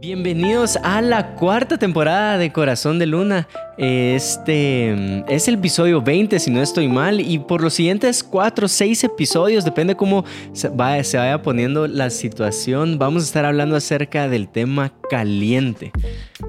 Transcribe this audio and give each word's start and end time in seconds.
Bienvenidos 0.00 0.78
a 0.82 1.02
la 1.02 1.34
cuarta 1.34 1.76
temporada 1.76 2.38
de 2.38 2.50
Corazón 2.50 2.98
de 2.98 3.04
Luna. 3.04 3.46
Este 3.76 4.94
mm, 4.96 5.30
es 5.30 5.46
el 5.46 5.56
episodio 5.56 6.00
20, 6.00 6.38
si 6.38 6.50
no 6.50 6.62
estoy 6.62 6.88
mal, 6.88 7.20
y 7.20 7.38
por 7.38 7.62
los 7.62 7.74
siguientes 7.74 8.24
4 8.24 8.64
o 8.64 8.68
6 8.68 9.04
episodios, 9.04 9.62
depende 9.62 9.96
cómo 9.96 10.24
se 10.54 10.70
vaya, 10.70 11.04
se 11.04 11.18
vaya 11.18 11.42
poniendo 11.42 11.86
la 11.86 12.08
situación, 12.08 12.98
vamos 12.98 13.24
a 13.24 13.26
estar 13.26 13.44
hablando 13.44 13.76
acerca 13.76 14.26
del 14.26 14.48
tema 14.48 14.90
caliente, 15.10 15.92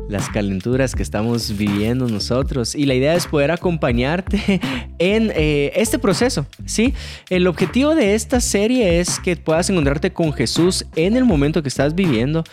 las 0.08 0.30
calenturas 0.30 0.94
que 0.94 1.04
estamos 1.04 1.58
viviendo 1.58 2.08
nosotros. 2.08 2.76
Y 2.76 2.86
la 2.86 2.94
idea 2.94 3.16
es 3.16 3.28
poder 3.28 3.52
acompañarte 3.52 4.62
en 5.00 5.32
eh, 5.36 5.72
este 5.76 6.00
proceso, 6.00 6.46
¿sí? 6.66 6.94
El 7.30 7.48
objetivo 7.48 7.96
de 7.96 8.14
esta 8.14 8.40
serie 8.40 9.00
es 9.00 9.20
que 9.20 9.36
puedas 9.36 9.70
encontrarte 9.70 10.14
con 10.14 10.32
Jesús 10.32 10.86
en 10.96 11.18
el 11.18 11.26
momento 11.26 11.62
que 11.62 11.70
estás 11.70 11.96
viviendo 11.96 12.44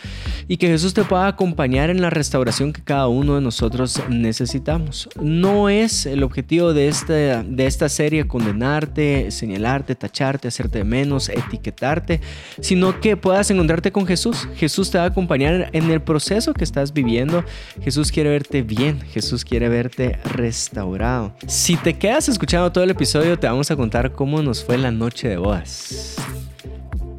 y 0.48 0.56
que 0.56 0.68
Jesús 0.68 0.87
te 0.94 1.04
pueda 1.04 1.26
acompañar 1.26 1.90
en 1.90 2.00
la 2.00 2.10
restauración 2.10 2.72
que 2.72 2.82
cada 2.82 3.08
uno 3.08 3.34
de 3.34 3.40
nosotros 3.40 4.00
necesitamos. 4.08 5.08
No 5.20 5.68
es 5.68 6.06
el 6.06 6.22
objetivo 6.22 6.72
de 6.72 6.88
esta, 6.88 7.42
de 7.42 7.66
esta 7.66 7.88
serie 7.88 8.26
condenarte, 8.26 9.30
señalarte, 9.30 9.94
tacharte, 9.94 10.48
hacerte 10.48 10.84
menos, 10.84 11.28
etiquetarte, 11.28 12.20
sino 12.60 13.00
que 13.00 13.16
puedas 13.16 13.50
encontrarte 13.50 13.92
con 13.92 14.06
Jesús. 14.06 14.48
Jesús 14.56 14.90
te 14.90 14.98
va 14.98 15.04
a 15.04 15.08
acompañar 15.08 15.70
en 15.72 15.90
el 15.90 16.00
proceso 16.00 16.54
que 16.54 16.64
estás 16.64 16.92
viviendo, 16.92 17.44
Jesús 17.82 18.12
quiere 18.12 18.30
verte 18.30 18.62
bien, 18.62 19.00
Jesús 19.00 19.44
quiere 19.44 19.68
verte 19.68 20.18
restaurado. 20.24 21.34
Si 21.46 21.76
te 21.76 21.98
quedas 21.98 22.28
escuchando 22.28 22.70
todo 22.72 22.84
el 22.84 22.90
episodio, 22.90 23.38
te 23.38 23.46
vamos 23.46 23.70
a 23.70 23.76
contar 23.76 24.12
cómo 24.12 24.42
nos 24.42 24.64
fue 24.64 24.78
la 24.78 24.90
noche 24.90 25.28
de 25.28 25.36
bodas 25.36 26.16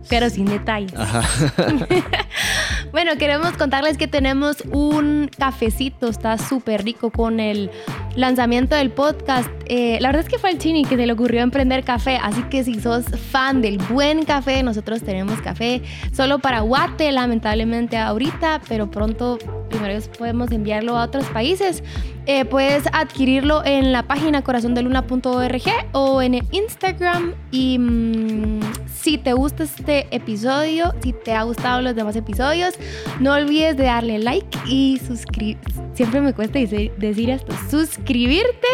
pero 0.09 0.29
sin 0.29 0.45
detalles. 0.45 0.93
bueno, 2.91 3.11
queremos 3.17 3.53
contarles 3.53 3.97
que 3.97 4.07
tenemos 4.07 4.57
un 4.71 5.29
cafecito, 5.37 6.07
está 6.07 6.37
súper 6.37 6.83
rico 6.83 7.11
con 7.11 7.39
el 7.39 7.69
lanzamiento 8.15 8.75
del 8.75 8.91
podcast. 8.91 9.49
Eh, 9.65 9.99
la 10.01 10.09
verdad 10.09 10.23
es 10.23 10.29
que 10.29 10.39
fue 10.39 10.49
el 10.51 10.57
Chini 10.57 10.83
que 10.83 10.95
se 10.97 11.05
le 11.05 11.13
ocurrió 11.13 11.41
emprender 11.41 11.83
café, 11.83 12.17
así 12.21 12.41
que 12.43 12.63
si 12.63 12.79
sos 12.79 13.05
fan 13.31 13.61
del 13.61 13.77
buen 13.77 14.25
café, 14.25 14.63
nosotros 14.63 15.01
tenemos 15.01 15.39
café 15.41 15.81
solo 16.11 16.39
para 16.39 16.61
Guate, 16.61 17.11
lamentablemente 17.11 17.97
ahorita, 17.97 18.61
pero 18.67 18.89
pronto 18.89 19.37
primero 19.69 19.99
podemos 20.17 20.51
enviarlo 20.51 20.97
a 20.97 21.03
otros 21.03 21.25
países. 21.25 21.83
Eh, 22.25 22.45
puedes 22.45 22.83
adquirirlo 22.93 23.63
en 23.65 23.91
la 23.91 24.03
página 24.03 24.43
corazondeluna.org 24.43 25.63
o 25.93 26.21
en 26.21 26.35
el 26.35 26.45
Instagram. 26.51 27.33
Y 27.51 27.79
mm, 27.79 28.59
si 29.01 29.17
te 29.17 29.33
gusta 29.33 29.63
este 29.63 30.07
episodio, 30.11 30.93
si 31.01 31.13
te 31.13 31.33
ha 31.33 31.43
gustado 31.43 31.81
los 31.81 31.95
demás 31.95 32.15
episodios, 32.15 32.75
no 33.19 33.33
olvides 33.33 33.77
de 33.77 33.85
darle 33.85 34.19
like 34.19 34.57
y 34.67 34.99
suscribirte. 35.05 35.73
Siempre 35.93 36.21
me 36.21 36.33
cuesta 36.33 36.59
decir, 36.59 37.29
esto, 37.29 37.53
suscribirte 37.69 38.67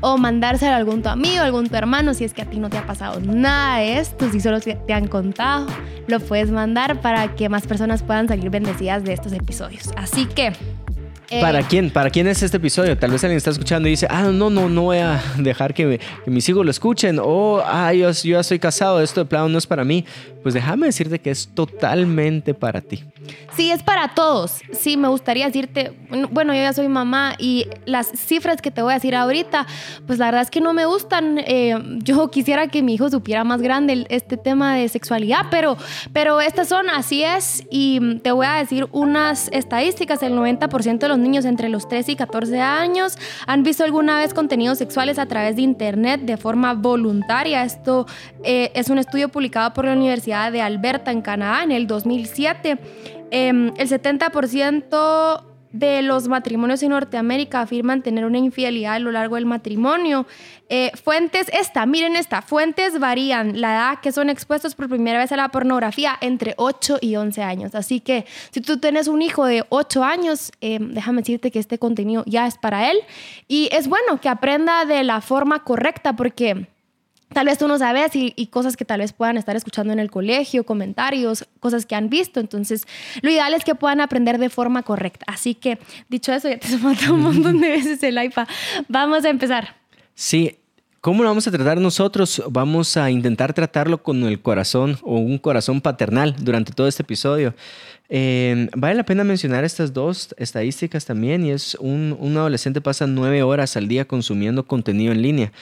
o 0.00 0.18
mandárselo 0.18 0.72
a 0.72 0.76
algún 0.76 1.02
tu 1.02 1.08
amigo, 1.08 1.42
algún 1.42 1.68
tu 1.68 1.76
hermano, 1.76 2.12
si 2.12 2.24
es 2.24 2.34
que 2.34 2.42
a 2.42 2.44
ti 2.46 2.58
no 2.58 2.68
te 2.68 2.78
ha 2.78 2.86
pasado 2.86 3.20
nada 3.20 3.78
de 3.78 3.98
esto, 3.98 4.30
si 4.30 4.40
solo 4.40 4.60
te 4.60 4.92
han 4.92 5.08
contado, 5.08 5.66
lo 6.06 6.20
puedes 6.20 6.50
mandar 6.50 7.00
para 7.00 7.34
que 7.34 7.48
más 7.48 7.66
personas 7.66 8.02
puedan 8.02 8.28
salir 8.28 8.50
bendecidas 8.50 9.04
de 9.04 9.14
estos 9.14 9.32
episodios. 9.32 9.90
Así 9.96 10.26
que 10.26 10.52
¿Para 11.40 11.60
eh, 11.60 11.66
quién? 11.68 11.90
¿Para 11.90 12.10
quién 12.10 12.26
es 12.26 12.42
este 12.42 12.56
episodio? 12.56 12.96
Tal 12.96 13.10
vez 13.10 13.22
alguien 13.24 13.36
está 13.36 13.50
escuchando 13.50 13.88
y 13.88 13.92
dice, 13.92 14.06
ah, 14.10 14.24
no, 14.32 14.50
no, 14.50 14.68
no 14.68 14.82
voy 14.82 14.98
a 14.98 15.22
dejar 15.38 15.74
que, 15.74 16.00
mis 16.26 16.48
hijos 16.48 16.64
lo 16.64 16.70
escuchen. 16.70 17.18
O, 17.20 17.62
ah, 17.64 17.92
yo, 17.92 18.10
yo, 18.10 18.32
ya 18.32 18.40
estoy 18.40 18.58
casado, 18.58 19.00
esto 19.00 19.20
de 19.20 19.26
plano 19.26 19.48
no 19.48 19.58
es 19.58 19.66
para 19.66 19.84
mí. 19.84 20.04
Pues 20.42 20.54
déjame 20.54 20.86
decirte 20.86 21.18
que 21.18 21.30
es 21.30 21.48
totalmente 21.48 22.54
para 22.54 22.80
ti. 22.80 23.02
Sí, 23.56 23.72
es 23.72 23.82
para 23.82 24.14
todos. 24.14 24.60
Sí, 24.72 24.96
me 24.96 25.08
gustaría 25.08 25.46
decirte, 25.46 25.92
bueno, 26.30 26.54
yo 26.54 26.60
ya 26.60 26.72
soy 26.72 26.88
mamá 26.88 27.34
y 27.38 27.66
las 27.84 28.08
cifras 28.08 28.62
que 28.62 28.70
te 28.70 28.82
voy 28.82 28.92
a 28.92 28.94
decir 28.94 29.16
ahorita, 29.16 29.66
pues 30.06 30.20
la 30.20 30.26
verdad 30.26 30.42
es 30.42 30.50
que 30.50 30.60
no 30.60 30.72
me 30.72 30.86
gustan. 30.86 31.38
Eh, 31.38 31.74
yo 32.02 32.30
quisiera 32.30 32.68
que 32.68 32.82
mi 32.82 32.94
hijo 32.94 33.10
supiera 33.10 33.42
más 33.42 33.60
grande 33.60 34.06
este 34.08 34.36
tema 34.36 34.76
de 34.76 34.88
sexualidad, 34.88 35.46
pero, 35.50 35.76
pero 36.12 36.40
estas 36.40 36.68
son, 36.68 36.90
así 36.90 37.24
es. 37.24 37.64
Y 37.68 38.18
te 38.18 38.30
voy 38.30 38.46
a 38.46 38.54
decir 38.54 38.86
unas 38.92 39.48
estadísticas, 39.52 40.22
el 40.22 40.34
90% 40.34 40.98
de 40.98 41.08
los 41.08 41.15
niños 41.18 41.44
entre 41.44 41.68
los 41.68 41.88
3 41.88 42.08
y 42.10 42.16
14 42.16 42.60
años 42.60 43.16
han 43.46 43.62
visto 43.62 43.84
alguna 43.84 44.18
vez 44.18 44.34
contenidos 44.34 44.78
sexuales 44.78 45.18
a 45.18 45.26
través 45.26 45.56
de 45.56 45.62
Internet 45.62 46.22
de 46.22 46.36
forma 46.36 46.74
voluntaria. 46.74 47.64
Esto 47.64 48.06
eh, 48.42 48.70
es 48.74 48.90
un 48.90 48.98
estudio 48.98 49.28
publicado 49.28 49.72
por 49.72 49.84
la 49.84 49.92
Universidad 49.92 50.52
de 50.52 50.62
Alberta 50.62 51.10
en 51.10 51.22
Canadá 51.22 51.62
en 51.62 51.72
el 51.72 51.86
2007. 51.86 52.78
Em, 53.30 53.72
el 53.76 53.88
70% 53.88 55.55
de 55.78 56.02
los 56.02 56.28
matrimonios 56.28 56.82
en 56.82 56.90
Norteamérica 56.90 57.60
afirman 57.60 58.02
tener 58.02 58.24
una 58.24 58.38
infidelidad 58.38 58.94
a 58.94 58.98
lo 58.98 59.12
largo 59.12 59.34
del 59.34 59.46
matrimonio. 59.46 60.26
Eh, 60.68 60.90
fuentes, 61.02 61.48
esta, 61.52 61.86
miren 61.86 62.16
esta, 62.16 62.42
fuentes 62.42 62.98
varían 62.98 63.60
la 63.60 63.74
edad 63.74 64.00
que 64.00 64.12
son 64.12 64.30
expuestos 64.30 64.74
por 64.74 64.88
primera 64.88 65.18
vez 65.18 65.30
a 65.32 65.36
la 65.36 65.48
pornografía 65.50 66.16
entre 66.20 66.54
8 66.56 66.98
y 67.00 67.16
11 67.16 67.42
años. 67.42 67.74
Así 67.74 68.00
que 68.00 68.26
si 68.50 68.60
tú 68.60 68.78
tienes 68.78 69.06
un 69.08 69.22
hijo 69.22 69.44
de 69.44 69.64
8 69.68 70.02
años, 70.02 70.52
em, 70.60 70.92
déjame 70.92 71.22
decirte 71.22 71.50
que 71.50 71.58
este 71.58 71.78
contenido 71.78 72.24
ya 72.26 72.46
es 72.46 72.56
para 72.56 72.90
él. 72.90 72.98
Y 73.48 73.68
es 73.72 73.88
bueno 73.88 74.20
que 74.20 74.28
aprenda 74.28 74.84
de 74.84 75.04
la 75.04 75.20
forma 75.20 75.62
correcta 75.62 76.14
porque 76.14 76.66
tal 77.32 77.46
vez 77.46 77.58
tú 77.58 77.68
no 77.68 77.78
sabes 77.78 78.12
y, 78.14 78.46
cosas 78.46 78.76
que 78.76 78.84
tal 78.84 79.00
vez 79.00 79.12
puedan 79.12 79.36
estar 79.36 79.56
escuchando 79.56 79.92
en 79.92 79.98
el 79.98 80.10
colegio, 80.10 80.64
comentarios, 80.64 81.46
cosas 81.60 81.86
que 81.86 81.94
han 81.94 82.08
visto. 82.08 82.40
Entonces, 82.40 82.86
lo 83.22 83.30
ideal 83.30 83.54
es 83.54 83.64
que 83.64 83.74
puedan 83.74 84.00
aprender 84.00 84.38
de 84.38 84.48
forma 84.48 84.82
correcta. 84.82 85.26
Así 85.28 85.54
que, 85.54 85.78
dicho 86.08 86.32
eso, 86.32 86.48
ya 86.48 86.58
te 86.58 86.68
he 87.06 87.10
un 87.10 87.20
montón 87.20 87.60
de 87.60 87.68
veces 87.68 88.02
el 88.02 88.22
iPad. 88.22 88.48
Vamos 88.88 89.24
a 89.24 89.28
empezar. 89.28 89.76
Sí. 90.14 90.58
¿Cómo 91.00 91.22
lo 91.22 91.28
vamos 91.28 91.46
a 91.46 91.52
tratar 91.52 91.80
nosotros? 91.80 92.42
Vamos 92.50 92.96
a 92.96 93.12
intentar 93.12 93.52
tratarlo 93.52 94.02
con 94.02 94.24
el 94.24 94.40
corazón 94.40 94.98
o 95.02 95.18
un 95.18 95.38
corazón 95.38 95.80
paternal 95.80 96.34
durante 96.36 96.72
todo 96.72 96.88
este 96.88 97.04
episodio. 97.04 97.54
Eh, 98.08 98.68
vale 98.74 98.96
la 98.96 99.04
pena 99.04 99.22
mencionar 99.22 99.62
estas 99.62 99.92
dos 99.92 100.34
estadísticas 100.36 101.04
también 101.04 101.44
y 101.44 101.52
es 101.52 101.76
un, 101.76 102.16
un 102.18 102.36
adolescente 102.36 102.80
pasa 102.80 103.06
nueve 103.06 103.44
horas 103.44 103.76
al 103.76 103.86
día 103.86 104.04
consumiendo 104.08 104.66
contenido 104.66 105.12
en 105.12 105.22
línea. 105.22 105.52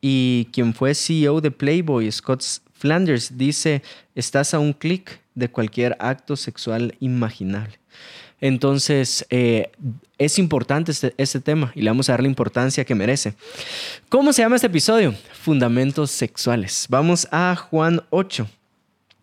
Y 0.00 0.48
quien 0.52 0.74
fue 0.74 0.94
CEO 0.94 1.40
de 1.40 1.50
Playboy, 1.50 2.10
Scott 2.10 2.42
Flanders, 2.72 3.36
dice, 3.36 3.82
estás 4.14 4.54
a 4.54 4.58
un 4.58 4.72
clic 4.72 5.20
de 5.34 5.50
cualquier 5.50 5.96
acto 5.98 6.36
sexual 6.36 6.94
imaginable. 7.00 7.78
Entonces, 8.40 9.26
eh, 9.30 9.70
es 10.16 10.38
importante 10.38 10.92
este, 10.92 11.12
este, 11.16 11.40
tema 11.40 11.72
y 11.74 11.82
le 11.82 11.90
vamos 11.90 12.08
a 12.08 12.12
dar 12.12 12.22
la 12.22 12.28
importancia 12.28 12.84
que 12.84 12.94
merece. 12.94 13.34
¿Cómo 14.08 14.32
se 14.32 14.42
llama 14.42 14.56
este 14.56 14.68
episodio? 14.68 15.14
Fundamentos 15.32 16.10
sexuales. 16.10 16.86
Vamos 16.88 17.26
a 17.32 17.56
Juan 17.56 18.02
8. 18.10 18.46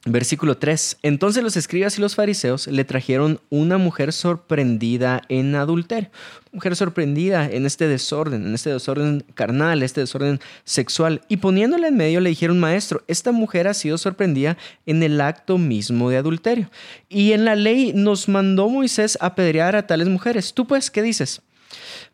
Versículo 0.07 0.55
3. 0.55 0.99
Entonces 1.01 1.41
los 1.41 1.57
escribas 1.57 1.97
y 1.97 2.01
los 2.01 2.13
fariseos 2.13 2.67
le 2.67 2.85
trajeron 2.85 3.41
una 3.49 3.79
mujer 3.79 4.13
sorprendida 4.13 5.23
en 5.29 5.55
adulterio. 5.55 6.11
Mujer 6.51 6.75
sorprendida 6.75 7.49
en 7.49 7.65
este 7.65 7.87
desorden, 7.87 8.45
en 8.45 8.53
este 8.53 8.69
desorden 8.69 9.25
carnal, 9.33 9.81
este 9.81 10.01
desorden 10.01 10.39
sexual. 10.63 11.21
Y 11.27 11.37
poniéndola 11.37 11.87
en 11.87 11.97
medio 11.97 12.19
le 12.19 12.29
dijeron, 12.29 12.59
maestro, 12.59 13.03
esta 13.07 13.31
mujer 13.31 13.67
ha 13.67 13.73
sido 13.73 13.97
sorprendida 13.97 14.57
en 14.85 15.01
el 15.01 15.19
acto 15.19 15.57
mismo 15.57 16.11
de 16.11 16.17
adulterio. 16.17 16.69
Y 17.09 17.31
en 17.31 17.43
la 17.43 17.55
ley 17.55 17.91
nos 17.95 18.29
mandó 18.29 18.69
Moisés 18.69 19.17
apedrear 19.21 19.75
a 19.75 19.87
tales 19.87 20.07
mujeres. 20.07 20.53
¿Tú 20.53 20.67
pues 20.67 20.91
qué 20.91 21.01
dices? 21.01 21.41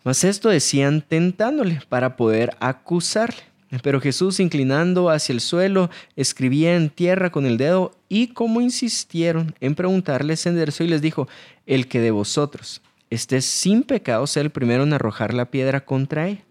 Mas 0.06 0.24
esto 0.24 0.48
decían 0.48 1.02
tentándole 1.02 1.82
para 1.90 2.16
poder 2.16 2.56
acusarle. 2.62 3.51
Pero 3.84 4.02
Jesús, 4.02 4.40
inclinando 4.40 5.10
hacia 5.10 5.34
el 5.34 5.40
suelo, 5.40 5.90
escribía 6.16 6.76
en 6.76 6.90
tierra 6.90 7.32
con 7.32 7.46
el 7.46 7.58
dedo 7.58 7.92
y 8.10 8.28
como 8.28 8.60
insistieron 8.60 9.56
en 9.62 9.76
preguntarle, 9.76 10.36
se 10.36 10.50
enderezó 10.50 10.84
y 10.84 10.88
les 10.88 11.02
dijo, 11.02 11.28
el 11.66 11.88
que 11.88 12.02
de 12.02 12.12
vosotros 12.12 12.82
esté 13.10 13.42
sin 13.42 13.84
pecado 13.84 14.28
sea 14.28 14.44
el 14.44 14.50
primero 14.50 14.84
en 14.84 14.94
arrojar 14.94 15.34
la 15.34 15.52
piedra 15.52 15.86
contra 15.86 16.28
él. 16.28 16.42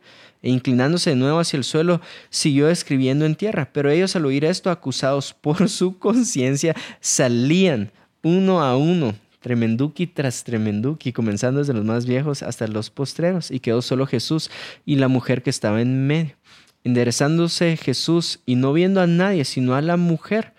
E 0.42 0.48
inclinándose 0.48 1.10
de 1.10 1.16
nuevo 1.16 1.38
hacia 1.38 1.58
el 1.58 1.64
suelo, 1.64 2.00
siguió 2.30 2.70
escribiendo 2.70 3.26
en 3.26 3.34
tierra. 3.34 3.70
Pero 3.72 3.90
ellos 3.90 4.16
al 4.16 4.24
oír 4.24 4.46
esto, 4.46 4.70
acusados 4.70 5.34
por 5.40 5.68
su 5.68 5.98
conciencia, 5.98 6.74
salían 7.00 7.92
uno 8.22 8.62
a 8.62 8.76
uno, 8.76 9.14
tremenduki 9.40 10.06
tras 10.06 10.44
tremenduki, 10.44 11.12
comenzando 11.12 11.60
desde 11.60 11.74
los 11.74 11.84
más 11.84 12.06
viejos 12.06 12.42
hasta 12.42 12.66
los 12.66 12.88
postreros, 12.88 13.50
y 13.50 13.60
quedó 13.60 13.82
solo 13.82 14.06
Jesús 14.06 14.50
y 14.86 14.96
la 14.96 15.08
mujer 15.08 15.42
que 15.42 15.50
estaba 15.50 15.82
en 15.82 16.06
medio 16.06 16.39
enderezándose 16.84 17.76
Jesús 17.76 18.40
y 18.46 18.54
no 18.54 18.72
viendo 18.72 19.00
a 19.00 19.06
nadie, 19.06 19.44
sino 19.44 19.74
a 19.74 19.82
la 19.82 19.96
mujer. 19.96 20.52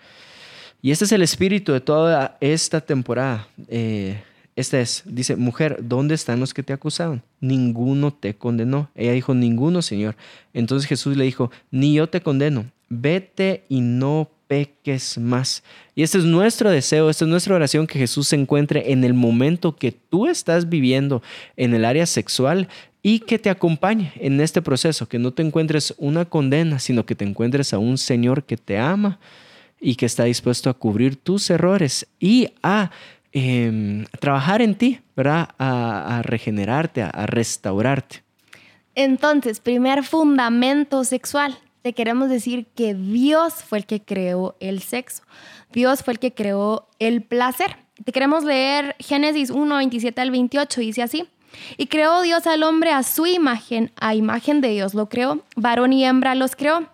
Y 0.80 0.90
este 0.90 1.04
es 1.04 1.12
el 1.12 1.22
espíritu 1.22 1.72
de 1.72 1.80
toda 1.80 2.36
esta 2.40 2.80
temporada. 2.80 3.46
Eh, 3.68 4.20
este 4.56 4.80
es, 4.80 5.02
dice, 5.06 5.36
mujer, 5.36 5.78
¿dónde 5.82 6.14
están 6.14 6.40
los 6.40 6.52
que 6.52 6.62
te 6.62 6.72
acusaban? 6.72 7.22
Ninguno 7.40 8.12
te 8.12 8.34
condenó. 8.34 8.90
Ella 8.94 9.12
dijo, 9.12 9.34
ninguno, 9.34 9.80
Señor. 9.80 10.16
Entonces 10.52 10.88
Jesús 10.88 11.16
le 11.16 11.24
dijo, 11.24 11.50
ni 11.70 11.94
yo 11.94 12.08
te 12.08 12.20
condeno, 12.20 12.66
vete 12.88 13.64
y 13.68 13.80
no 13.80 14.28
peques 14.48 15.16
más. 15.16 15.62
Y 15.94 16.02
este 16.02 16.18
es 16.18 16.24
nuestro 16.24 16.70
deseo, 16.70 17.08
esta 17.08 17.24
es 17.24 17.30
nuestra 17.30 17.54
oración, 17.54 17.86
que 17.86 17.98
Jesús 17.98 18.28
se 18.28 18.36
encuentre 18.36 18.92
en 18.92 19.04
el 19.04 19.14
momento 19.14 19.76
que 19.76 19.92
tú 19.92 20.26
estás 20.26 20.68
viviendo 20.68 21.22
en 21.56 21.72
el 21.72 21.86
área 21.86 22.04
sexual 22.04 22.68
y 23.02 23.20
que 23.20 23.38
te 23.38 23.50
acompañe 23.50 24.12
en 24.16 24.40
este 24.40 24.62
proceso, 24.62 25.08
que 25.08 25.18
no 25.18 25.32
te 25.32 25.42
encuentres 25.42 25.94
una 25.98 26.24
condena, 26.24 26.78
sino 26.78 27.04
que 27.04 27.16
te 27.16 27.24
encuentres 27.24 27.74
a 27.74 27.78
un 27.78 27.98
Señor 27.98 28.44
que 28.44 28.56
te 28.56 28.78
ama 28.78 29.18
y 29.80 29.96
que 29.96 30.06
está 30.06 30.24
dispuesto 30.24 30.70
a 30.70 30.74
cubrir 30.74 31.16
tus 31.16 31.50
errores 31.50 32.06
y 32.20 32.50
a 32.62 32.92
em, 33.32 34.04
trabajar 34.20 34.62
en 34.62 34.76
ti, 34.76 35.00
¿verdad? 35.16 35.48
A, 35.58 36.22
regenerarte, 36.22 37.02
a 37.02 37.26
restaurarte. 37.26 38.22
Entonces, 38.94 39.58
primer 39.58 40.04
fundamento 40.04 41.02
sexual, 41.02 41.58
te 41.82 41.94
queremos 41.94 42.28
decir 42.28 42.66
que 42.76 42.94
Dios 42.94 43.54
fue 43.54 43.78
el 43.78 43.86
que 43.86 44.02
creó 44.02 44.54
el 44.60 44.82
sexo. 44.82 45.24
Dios 45.72 46.04
fue 46.04 46.12
el 46.12 46.20
que 46.20 46.32
creó 46.32 46.88
el 47.00 47.22
placer. 47.22 47.76
Te 48.04 48.12
queremos 48.12 48.44
leer 48.44 48.94
Génesis 49.00 49.50
1, 49.50 49.76
27 49.76 50.20
al 50.20 50.30
28, 50.30 50.80
dice 50.80 51.02
así. 51.02 51.26
Y 51.76 51.86
creó 51.86 52.22
Dios 52.22 52.46
al 52.46 52.62
hombre 52.62 52.92
a 52.92 53.02
su 53.02 53.26
imagen, 53.26 53.92
a 53.96 54.14
imagen 54.14 54.60
de 54.60 54.70
Dios 54.70 54.94
lo 54.94 55.08
creó, 55.08 55.42
varón 55.56 55.92
y 55.92 56.04
hembra 56.04 56.34
los 56.34 56.56
creó. 56.56 56.88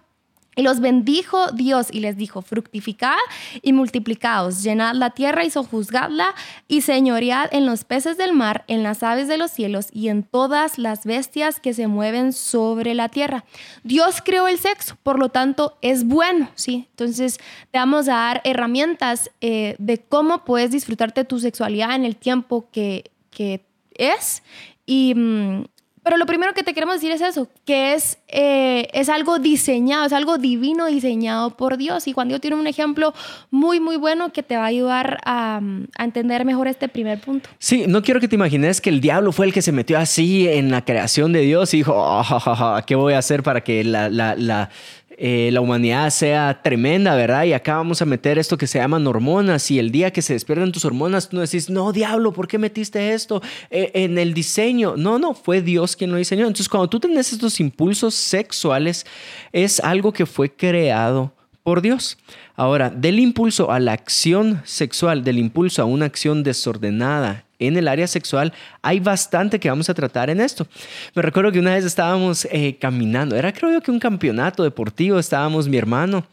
Y 0.58 0.62
los 0.62 0.80
bendijo 0.80 1.52
Dios 1.52 1.86
y 1.92 2.00
les 2.00 2.16
dijo, 2.16 2.42
fructificad 2.42 3.14
y 3.62 3.72
multiplicaos, 3.72 4.64
llenad 4.64 4.96
la 4.96 5.10
tierra 5.10 5.44
y 5.44 5.50
sojuzgadla 5.50 6.34
y 6.66 6.80
señoread 6.80 7.48
en 7.52 7.64
los 7.64 7.84
peces 7.84 8.18
del 8.18 8.32
mar, 8.32 8.64
en 8.66 8.82
las 8.82 9.04
aves 9.04 9.28
de 9.28 9.38
los 9.38 9.52
cielos 9.52 9.86
y 9.92 10.08
en 10.08 10.24
todas 10.24 10.76
las 10.76 11.04
bestias 11.04 11.60
que 11.60 11.74
se 11.74 11.86
mueven 11.86 12.32
sobre 12.32 12.96
la 12.96 13.08
tierra. 13.08 13.44
Dios 13.84 14.16
creó 14.20 14.48
el 14.48 14.58
sexo, 14.58 14.96
por 15.04 15.20
lo 15.20 15.28
tanto 15.28 15.78
es 15.80 16.02
bueno, 16.02 16.50
¿sí? 16.56 16.88
Entonces 16.90 17.38
te 17.70 17.78
vamos 17.78 18.08
a 18.08 18.14
dar 18.14 18.40
herramientas 18.42 19.30
eh, 19.40 19.76
de 19.78 19.98
cómo 19.98 20.44
puedes 20.44 20.72
disfrutarte 20.72 21.24
tu 21.24 21.38
sexualidad 21.38 21.94
en 21.94 22.04
el 22.04 22.16
tiempo 22.16 22.66
que, 22.72 23.12
que 23.30 23.67
es. 23.98 24.42
Y, 24.86 25.14
mm, 25.14 25.64
pero 26.08 26.16
lo 26.16 26.24
primero 26.24 26.54
que 26.54 26.62
te 26.62 26.72
queremos 26.72 26.94
decir 26.94 27.10
es 27.10 27.20
eso, 27.20 27.48
que 27.66 27.92
es, 27.92 28.16
eh, 28.28 28.88
es 28.94 29.10
algo 29.10 29.38
diseñado, 29.38 30.06
es 30.06 30.14
algo 30.14 30.38
divino 30.38 30.86
diseñado 30.86 31.50
por 31.54 31.76
Dios. 31.76 32.08
Y 32.08 32.14
Juan 32.14 32.28
Dios 32.28 32.40
tiene 32.40 32.56
un 32.56 32.66
ejemplo 32.66 33.12
muy, 33.50 33.78
muy 33.78 33.96
bueno 33.96 34.32
que 34.32 34.42
te 34.42 34.56
va 34.56 34.62
a 34.62 34.68
ayudar 34.68 35.18
a, 35.26 35.60
a, 35.98 36.04
entender 36.04 36.46
mejor 36.46 36.66
este 36.66 36.88
primer 36.88 37.20
punto. 37.20 37.50
Sí, 37.58 37.84
no 37.86 38.00
quiero 38.00 38.20
que 38.20 38.28
te 38.28 38.36
imagines 38.36 38.80
que 38.80 38.88
el 38.88 39.02
diablo 39.02 39.32
fue 39.32 39.44
el 39.44 39.52
que 39.52 39.60
se 39.60 39.70
metió 39.70 39.98
así 39.98 40.48
en 40.48 40.70
la 40.70 40.82
creación 40.82 41.34
de 41.34 41.40
Dios 41.40 41.74
y 41.74 41.78
dijo, 41.78 41.92
oh, 41.94 42.80
¿qué 42.86 42.94
voy 42.94 43.12
a 43.12 43.18
hacer 43.18 43.42
para 43.42 43.62
que 43.62 43.84
la, 43.84 44.08
la, 44.08 44.34
la 44.34 44.70
eh, 45.20 45.50
la 45.52 45.60
humanidad 45.60 46.10
sea 46.10 46.60
tremenda, 46.62 47.16
¿verdad? 47.16 47.42
Y 47.42 47.52
acá 47.52 47.74
vamos 47.74 48.00
a 48.00 48.04
meter 48.04 48.38
esto 48.38 48.56
que 48.56 48.68
se 48.68 48.78
llaman 48.78 49.04
hormonas 49.04 49.68
y 49.68 49.80
el 49.80 49.90
día 49.90 50.12
que 50.12 50.22
se 50.22 50.34
despiertan 50.34 50.70
tus 50.70 50.84
hormonas, 50.84 51.28
tú 51.28 51.38
decís, 51.38 51.68
no, 51.68 51.90
diablo, 51.90 52.32
¿por 52.32 52.46
qué 52.46 52.56
metiste 52.56 53.12
esto 53.12 53.42
eh, 53.68 53.90
en 53.94 54.16
el 54.16 54.32
diseño? 54.32 54.94
No, 54.96 55.18
no, 55.18 55.34
fue 55.34 55.60
Dios 55.60 55.96
quien 55.96 56.12
lo 56.12 56.18
diseñó. 56.18 56.42
Entonces, 56.42 56.68
cuando 56.68 56.88
tú 56.88 57.00
tienes 57.00 57.32
estos 57.32 57.58
impulsos 57.58 58.14
sexuales, 58.14 59.06
es 59.50 59.80
algo 59.80 60.12
que 60.12 60.24
fue 60.24 60.54
creado 60.54 61.34
por 61.64 61.82
Dios. 61.82 62.16
Ahora, 62.54 62.88
del 62.88 63.18
impulso 63.18 63.72
a 63.72 63.80
la 63.80 63.94
acción 63.94 64.62
sexual, 64.64 65.24
del 65.24 65.38
impulso 65.38 65.82
a 65.82 65.86
una 65.86 66.06
acción 66.06 66.44
desordenada 66.44 67.47
en 67.58 67.76
el 67.76 67.88
área 67.88 68.06
sexual, 68.06 68.52
hay 68.82 69.00
bastante 69.00 69.58
que 69.58 69.68
vamos 69.68 69.88
a 69.90 69.94
tratar 69.94 70.30
en 70.30 70.40
esto. 70.40 70.66
Me 71.14 71.22
recuerdo 71.22 71.52
que 71.52 71.58
una 71.58 71.74
vez 71.74 71.84
estábamos 71.84 72.46
eh, 72.50 72.76
caminando, 72.80 73.36
era 73.36 73.52
creo 73.52 73.72
yo 73.72 73.80
que 73.80 73.90
un 73.90 73.98
campeonato 73.98 74.62
deportivo, 74.62 75.18
estábamos 75.18 75.68
mi 75.68 75.76
hermano. 75.76 76.24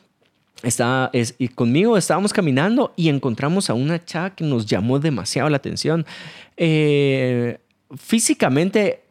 Estaba, 0.63 1.11
y 1.13 1.47
conmigo 1.49 1.97
estábamos 1.97 2.31
caminando 2.31 2.93
y 2.95 3.09
encontramos 3.09 3.69
a 3.69 3.73
una 3.73 4.03
chava 4.03 4.31
que 4.31 4.43
nos 4.43 4.65
llamó 4.65 4.99
demasiado 4.99 5.49
la 5.49 5.57
atención. 5.57 6.05
Eh, 6.57 7.57
físicamente 7.97 9.01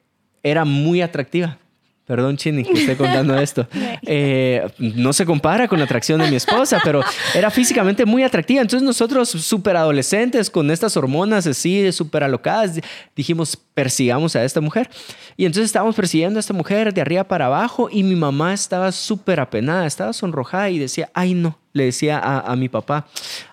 era 0.42 0.64
muy 0.64 1.02
atractiva. 1.02 1.58
Perdón, 2.06 2.36
Chini, 2.36 2.64
que 2.64 2.72
esté 2.72 2.96
contando 2.96 3.38
esto. 3.40 3.66
Eh, 4.02 4.66
no 4.78 5.14
se 5.14 5.24
compara 5.24 5.68
con 5.68 5.78
la 5.78 5.86
atracción 5.86 6.20
de 6.20 6.28
mi 6.28 6.36
esposa, 6.36 6.78
pero 6.84 7.00
era 7.34 7.50
físicamente 7.50 8.04
muy 8.04 8.22
atractiva. 8.22 8.60
Entonces 8.60 8.84
nosotros, 8.84 9.30
súper 9.30 9.76
adolescentes, 9.76 10.50
con 10.50 10.70
estas 10.70 10.96
hormonas 10.98 11.46
así, 11.46 11.90
súper 11.92 12.24
alocadas, 12.24 12.78
dijimos, 13.16 13.56
persigamos 13.72 14.36
a 14.36 14.44
esta 14.44 14.60
mujer. 14.60 14.90
Y 15.36 15.46
entonces 15.46 15.66
estábamos 15.66 15.96
persiguiendo 15.96 16.38
a 16.38 16.40
esta 16.40 16.52
mujer 16.52 16.92
de 16.92 17.00
arriba 17.00 17.24
para 17.24 17.46
abajo 17.46 17.88
y 17.90 18.02
mi 18.02 18.16
mamá 18.16 18.52
estaba 18.52 18.92
súper 18.92 19.40
apenada, 19.40 19.86
estaba 19.86 20.12
sonrojada 20.12 20.68
y 20.68 20.78
decía, 20.78 21.10
ay 21.14 21.32
no, 21.32 21.58
le 21.74 21.86
decía 21.86 22.20
a, 22.20 22.54
mi 22.54 22.68
papá, 22.68 23.04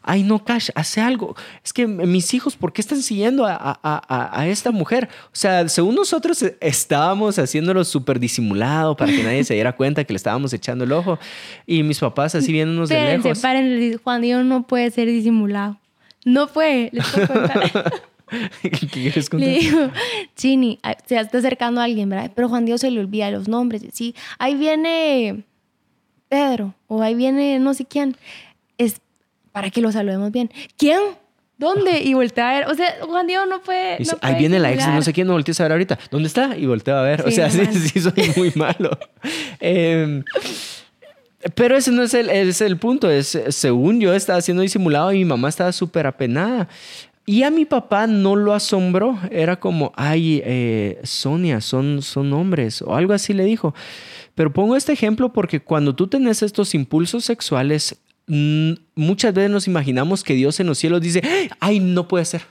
ay 0.03 0.21
no, 0.21 0.45
Cash, 0.45 0.69
hace 0.75 1.01
algo. 1.01 1.35
Es 1.65 1.73
que 1.73 1.87
mis 1.87 2.33
hijos, 2.35 2.55
¿por 2.55 2.71
qué 2.71 2.79
están 2.79 3.01
siguiendo 3.01 3.45
a, 3.47 4.45
esta 4.47 4.69
mujer? 4.71 5.09
O 5.25 5.29
sea, 5.35 5.67
según 5.67 5.95
nosotros 5.95 6.45
estábamos 6.61 7.39
haciéndolo 7.39 7.83
súper 7.83 8.19
disimulado 8.19 8.95
para 8.95 9.11
que 9.11 9.23
nadie 9.23 9.43
se 9.43 9.55
diera 9.55 9.75
cuenta 9.75 10.03
que 10.03 10.13
le 10.13 10.17
estábamos 10.17 10.53
echando 10.53 10.83
el 10.83 10.91
ojo. 10.91 11.17
Y 11.65 11.81
mis 11.81 11.97
papás 11.99 12.35
así 12.35 12.51
viéndonos 12.51 12.89
de 12.89 13.03
lejos. 13.03 13.39
Paren, 13.39 13.97
Juan 14.03 14.21
Dios 14.21 14.45
no 14.45 14.67
puede 14.67 14.91
ser 14.91 15.07
disimulado. 15.07 15.77
No 16.23 16.45
puede. 16.47 16.91
Les 16.93 17.05
¿Qué 18.61 18.87
quieres 18.87 19.29
contar? 19.29 19.49
Le 19.49 19.59
digo, 19.59 19.89
Chini, 20.35 20.79
se 21.07 21.19
está 21.19 21.39
acercando 21.39 21.81
a 21.81 21.85
alguien, 21.85 22.07
¿verdad? 22.07 22.31
Pero 22.35 22.49
Juan 22.49 22.65
Dios 22.65 22.81
se 22.81 22.91
le 22.91 22.99
olvida 22.99 23.31
los 23.31 23.47
nombres. 23.47 23.83
Sí, 23.91 24.13
ahí 24.37 24.55
viene 24.55 25.43
Pedro, 26.31 26.73
o 26.87 27.01
ahí 27.01 27.13
viene 27.13 27.59
no 27.59 27.73
sé 27.73 27.83
quién. 27.83 28.15
Es 28.77 29.01
para 29.51 29.69
que 29.69 29.81
lo 29.81 29.91
saludemos 29.91 30.31
bien. 30.31 30.49
¿Quién? 30.77 31.01
¿Dónde? 31.57 32.01
Y 32.01 32.13
voltea 32.13 32.49
a 32.49 32.53
ver. 32.53 32.69
O 32.69 32.73
sea, 32.73 32.95
Juan 33.01 33.27
Dios 33.27 33.45
no 33.49 33.61
puede. 33.61 33.97
ahí 34.21 34.35
viene 34.35 34.57
la 34.57 34.71
ex, 34.71 34.87
no 34.87 35.01
sé 35.01 35.11
quién, 35.11 35.27
no 35.27 35.33
voltees 35.33 35.59
a 35.59 35.63
ver 35.63 35.73
ahorita. 35.73 35.99
¿Dónde 36.09 36.27
está? 36.27 36.55
Y 36.55 36.67
voltea 36.67 37.01
a 37.01 37.03
ver. 37.03 37.27
o 37.27 37.31
sea, 37.31 37.49
sí, 37.49 37.65
sí, 37.65 37.99
soy 37.99 38.31
muy 38.37 38.49
malo. 38.55 38.97
Em, 39.59 40.23
pero 41.53 41.75
ese 41.75 41.91
no 41.91 42.01
es 42.03 42.13
el, 42.13 42.29
es 42.29 42.61
el 42.61 42.77
punto. 42.77 43.09
Es, 43.11 43.37
según 43.49 43.99
yo 43.99 44.13
estaba 44.13 44.39
siendo 44.39 44.63
disimulado 44.63 45.11
y 45.11 45.17
mi 45.17 45.25
mamá 45.25 45.49
estaba 45.49 45.73
súper 45.73 46.07
apenada. 46.07 46.69
Y 47.25 47.43
a 47.43 47.51
mi 47.51 47.65
papá 47.65 48.07
no 48.07 48.35
lo 48.35 48.53
asombró. 48.53 49.17
Era 49.29 49.59
como, 49.59 49.91
ay, 49.95 50.41
eh, 50.43 50.99
Sonia, 51.03 51.61
son, 51.61 52.01
son 52.01 52.33
hombres. 52.33 52.81
O 52.81 52.95
algo 52.95 53.13
así 53.13 53.33
le 53.33 53.45
dijo. 53.45 53.73
Pero 54.35 54.51
pongo 54.51 54.75
este 54.75 54.93
ejemplo 54.93 55.31
porque 55.31 55.59
cuando 55.59 55.95
tú 55.95 56.07
tenés 56.07 56.41
estos 56.41 56.73
impulsos 56.73 57.25
sexuales, 57.25 58.01
muchas 58.95 59.33
veces 59.33 59.51
nos 59.51 59.67
imaginamos 59.67 60.23
que 60.23 60.33
Dios 60.33 60.57
en 60.61 60.67
los 60.67 60.77
cielos 60.77 61.01
dice, 61.01 61.21
ay, 61.59 61.81
no 61.81 62.07
puede 62.07 62.23
ser, 62.23 62.43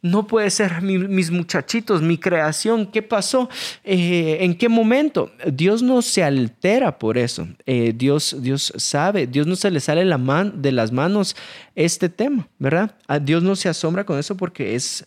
no 0.00 0.26
puede 0.26 0.48
ser, 0.48 0.80
mis 0.80 1.30
muchachitos, 1.30 2.00
mi 2.00 2.16
creación, 2.16 2.86
¿qué 2.86 3.02
pasó? 3.02 3.50
Eh, 3.84 4.38
¿En 4.40 4.56
qué 4.56 4.70
momento? 4.70 5.30
Dios 5.52 5.82
no 5.82 6.00
se 6.00 6.24
altera 6.24 6.98
por 6.98 7.18
eso, 7.18 7.46
eh, 7.66 7.92
Dios, 7.94 8.36
Dios 8.40 8.72
sabe, 8.76 9.26
Dios 9.26 9.46
no 9.46 9.54
se 9.54 9.70
le 9.70 9.80
sale 9.80 10.04
la 10.06 10.16
man, 10.16 10.62
de 10.62 10.72
las 10.72 10.92
manos 10.92 11.36
este 11.74 12.08
tema, 12.08 12.48
¿verdad? 12.58 12.96
A 13.06 13.18
Dios 13.18 13.42
no 13.42 13.54
se 13.54 13.68
asombra 13.68 14.04
con 14.04 14.18
eso 14.18 14.34
porque 14.34 14.74
es 14.74 15.06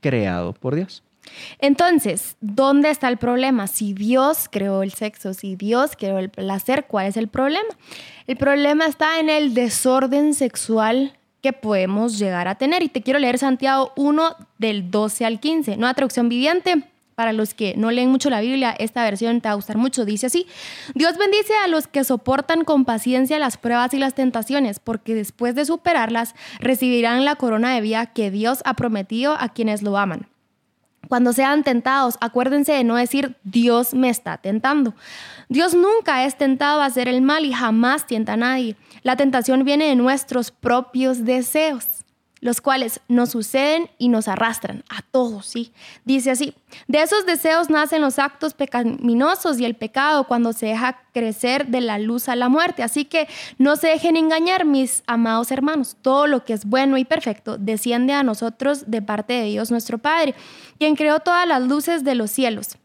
creado 0.00 0.52
por 0.52 0.74
Dios. 0.74 1.04
Entonces, 1.58 2.36
¿dónde 2.40 2.90
está 2.90 3.08
el 3.08 3.16
problema? 3.16 3.66
Si 3.66 3.92
Dios 3.92 4.48
creó 4.50 4.82
el 4.82 4.92
sexo, 4.92 5.34
si 5.34 5.56
Dios 5.56 5.92
creó 5.98 6.18
el 6.18 6.30
placer, 6.30 6.86
¿cuál 6.86 7.06
es 7.06 7.16
el 7.16 7.28
problema? 7.28 7.68
El 8.26 8.36
problema 8.36 8.86
está 8.86 9.20
en 9.20 9.28
el 9.28 9.54
desorden 9.54 10.34
sexual 10.34 11.16
que 11.44 11.52
podemos 11.52 12.18
llegar 12.18 12.48
a 12.48 12.54
tener. 12.54 12.82
Y 12.82 12.88
te 12.88 13.02
quiero 13.02 13.18
leer 13.18 13.36
Santiago 13.38 13.92
1 13.96 14.34
del 14.58 14.90
12 14.90 15.26
al 15.26 15.40
15, 15.40 15.76
nueva 15.76 15.92
traducción 15.92 16.30
viviente. 16.30 16.84
Para 17.14 17.32
los 17.32 17.54
que 17.54 17.74
no 17.76 17.90
leen 17.90 18.10
mucho 18.10 18.28
la 18.30 18.40
Biblia, 18.40 18.74
esta 18.76 19.04
versión 19.04 19.42
te 19.42 19.48
va 19.48 19.52
a 19.52 19.56
gustar 19.56 19.76
mucho. 19.76 20.06
Dice 20.06 20.26
así, 20.26 20.46
Dios 20.94 21.16
bendice 21.16 21.52
a 21.62 21.68
los 21.68 21.86
que 21.86 22.02
soportan 22.02 22.64
con 22.64 22.84
paciencia 22.84 23.38
las 23.38 23.56
pruebas 23.56 23.94
y 23.94 23.98
las 23.98 24.14
tentaciones, 24.14 24.80
porque 24.80 25.14
después 25.14 25.54
de 25.54 25.66
superarlas 25.66 26.34
recibirán 26.58 27.24
la 27.24 27.36
corona 27.36 27.74
de 27.74 27.82
vida 27.82 28.06
que 28.06 28.30
Dios 28.30 28.62
ha 28.64 28.74
prometido 28.74 29.36
a 29.38 29.50
quienes 29.50 29.82
lo 29.82 29.96
aman. 29.96 30.26
Cuando 31.08 31.32
sean 31.32 31.64
tentados, 31.64 32.16
acuérdense 32.20 32.72
de 32.72 32.84
no 32.84 32.96
decir 32.96 33.36
Dios 33.44 33.94
me 33.94 34.08
está 34.08 34.38
tentando. 34.38 34.94
Dios 35.48 35.74
nunca 35.74 36.24
es 36.24 36.36
tentado 36.36 36.80
a 36.80 36.86
hacer 36.86 37.08
el 37.08 37.22
mal 37.22 37.44
y 37.44 37.52
jamás 37.52 38.06
tienta 38.06 38.34
a 38.34 38.36
nadie. 38.36 38.76
La 39.02 39.16
tentación 39.16 39.64
viene 39.64 39.86
de 39.86 39.96
nuestros 39.96 40.50
propios 40.50 41.24
deseos 41.24 42.03
los 42.44 42.60
cuales 42.60 43.00
nos 43.08 43.30
suceden 43.30 43.88
y 43.96 44.10
nos 44.10 44.28
arrastran 44.28 44.84
a 44.90 45.00
todos, 45.00 45.46
¿sí? 45.46 45.72
Dice 46.04 46.30
así, 46.30 46.52
de 46.88 47.00
esos 47.00 47.24
deseos 47.24 47.70
nacen 47.70 48.02
los 48.02 48.18
actos 48.18 48.52
pecaminosos 48.52 49.58
y 49.58 49.64
el 49.64 49.74
pecado 49.74 50.24
cuando 50.24 50.52
se 50.52 50.66
deja 50.66 51.00
crecer 51.14 51.68
de 51.68 51.80
la 51.80 51.98
luz 51.98 52.28
a 52.28 52.36
la 52.36 52.50
muerte. 52.50 52.82
Así 52.82 53.06
que 53.06 53.28
no 53.56 53.76
se 53.76 53.88
dejen 53.88 54.18
engañar, 54.18 54.66
mis 54.66 55.02
amados 55.06 55.50
hermanos. 55.52 55.96
Todo 56.02 56.26
lo 56.26 56.44
que 56.44 56.52
es 56.52 56.66
bueno 56.66 56.98
y 56.98 57.06
perfecto 57.06 57.56
desciende 57.56 58.12
a 58.12 58.22
nosotros 58.22 58.90
de 58.90 59.00
parte 59.00 59.32
de 59.32 59.44
Dios 59.44 59.70
nuestro 59.70 59.96
Padre, 59.96 60.34
quien 60.78 60.96
creó 60.96 61.20
todas 61.20 61.48
las 61.48 61.62
luces 61.62 62.04
de 62.04 62.14
los 62.14 62.30
cielos 62.30 62.76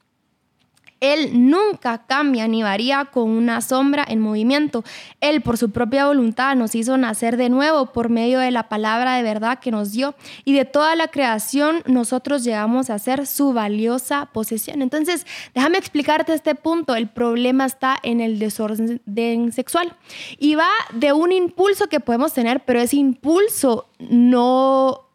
Él 1.02 1.50
nunca 1.50 2.06
cambia 2.06 2.48
ni 2.48 2.64
varía 2.64 3.06
con 3.06 3.30
una 3.30 3.62
sombra 3.62 4.06
en 4.08 4.20
movimiento. 4.20 4.84
Él 5.22 5.42
por 5.42 5.58
su 5.58 5.72
propia 5.72 6.08
voluntad 6.08 6.56
nos 6.56 6.76
hizo 6.76 6.98
nacer 6.98 7.38
de 7.38 7.50
nuevo 7.50 7.88
por 7.88 8.10
medio 8.10 8.40
de 8.40 8.52
la 8.52 8.70
palabra 8.70 9.16
de 9.16 9.24
verdad 9.24 9.60
que 9.60 9.72
nos 9.72 9.92
dio 9.92 10.16
y 10.46 10.54
de 10.54 10.66
toda 10.66 10.96
la 10.96 11.08
creación 11.08 11.84
nosotros 11.86 12.44
llegamos 12.44 12.90
a 12.90 13.00
ser 13.00 13.28
su 13.28 13.54
valiosa 13.54 14.30
posesión. 14.34 14.82
Entonces, 14.82 15.26
déjame 15.54 15.78
explicarte 15.78 16.34
este 16.34 16.56
punto. 16.56 16.96
El 16.96 17.08
problema 17.08 17.66
está 17.66 17.98
en 18.04 18.22
el 18.22 18.40
desorden 18.40 19.52
sexual 19.52 19.96
y 20.38 20.56
va 20.56 20.70
de 20.94 21.14
un 21.14 21.32
impulso 21.32 21.88
que 21.88 22.00
podemos 22.00 22.34
tener, 22.34 22.64
pero 22.66 22.80
ese 22.80 22.98
impulso 22.98 23.88
no 24.00 25.09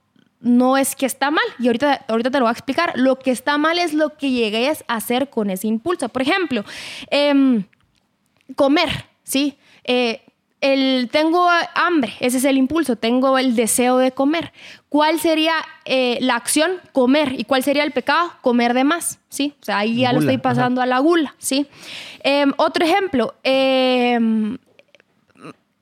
no 0.45 0.77
es 0.77 0.95
que 0.95 1.07
está 1.07 1.31
mal, 1.31 1.45
y 1.59 1.67
ahorita, 1.67 2.05
ahorita 2.07 2.31
te 2.31 2.39
lo 2.39 2.45
voy 2.45 2.51
a 2.51 2.53
explicar. 2.53 2.93
Lo 2.95 3.19
que 3.19 3.31
está 3.31 3.59
mal 3.59 3.79
es 3.79 3.95
lo 3.95 4.17
que 4.17 4.31
llegues 4.31 4.85
a 4.87 4.97
hacer 4.97 5.31
con 5.31 5.51
ese 5.51 5.67
impulso. 5.67 6.09
Por 6.11 6.23
ejemplo, 6.23 6.65
em, 7.11 7.65
comer, 8.55 9.07
¿sí? 9.25 9.57
Eh, 9.85 10.21
el, 10.61 11.09
tengo 11.11 11.47
hambre, 11.75 12.15
ese 12.21 12.39
es 12.39 12.45
el 12.45 12.57
impulso, 12.57 12.97
tengo 12.97 13.37
el 13.37 13.55
deseo 13.55 13.99
de 13.99 14.13
comer. 14.13 14.53
¿Cuál 14.89 15.21
sería 15.21 15.55
eh, 15.85 16.19
la 16.21 16.37
acción? 16.37 16.73
Comer. 16.93 17.39
¿Y 17.39 17.45
cuál 17.45 17.63
sería 17.63 17.85
el 17.85 17.91
pecado? 17.91 18.33
Comer 18.41 18.73
de 18.73 18.85
más, 18.85 19.19
¿sí? 19.29 19.55
O 19.61 19.65
sea, 19.65 19.79
ahí 19.79 19.97
ya 19.97 20.13
lo 20.13 20.21
estoy 20.21 20.39
pasando 20.39 20.81
a 20.81 20.87
la 20.87 21.01
gula, 21.01 21.35
¿sí? 21.39 21.67
Em, 22.21 22.53
otro 22.57 22.85
ejemplo, 22.85 23.35
em, 23.43 24.57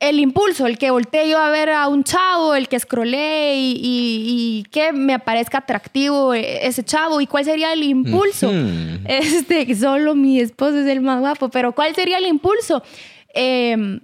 el 0.03 0.19
impulso, 0.19 0.67
el 0.67 0.79
que 0.79 0.91
voltee 0.91 1.31
yo 1.31 1.39
a 1.39 1.49
ver 1.51 1.71
a 1.71 1.87
un 1.87 2.03
chavo, 2.03 2.57
el 2.57 2.67
que 2.67 2.79
scrolle 2.81 3.55
y, 3.55 4.67
que 4.73 4.93
me 4.93 5.15
aparezca 5.15 5.59
atractivo 5.59 6.35
ese 6.35 6.83
chavo. 6.83 7.21
¿Y 7.21 7.29
cuál 7.29 7.45
sería 7.45 7.73
el 7.73 7.85
impulso? 7.85 8.51
Este, 9.05 9.73
solo 9.77 10.17
mi 10.17 10.41
esposo 10.41 10.79
es 10.79 10.89
el 10.89 11.01
más 11.03 11.21
guapo, 11.21 11.51
pero 11.51 11.73
¿cuál 11.73 11.95
sería 11.95 12.19
el 12.19 12.27
impulso? 12.27 12.83
Em, 13.33 14.01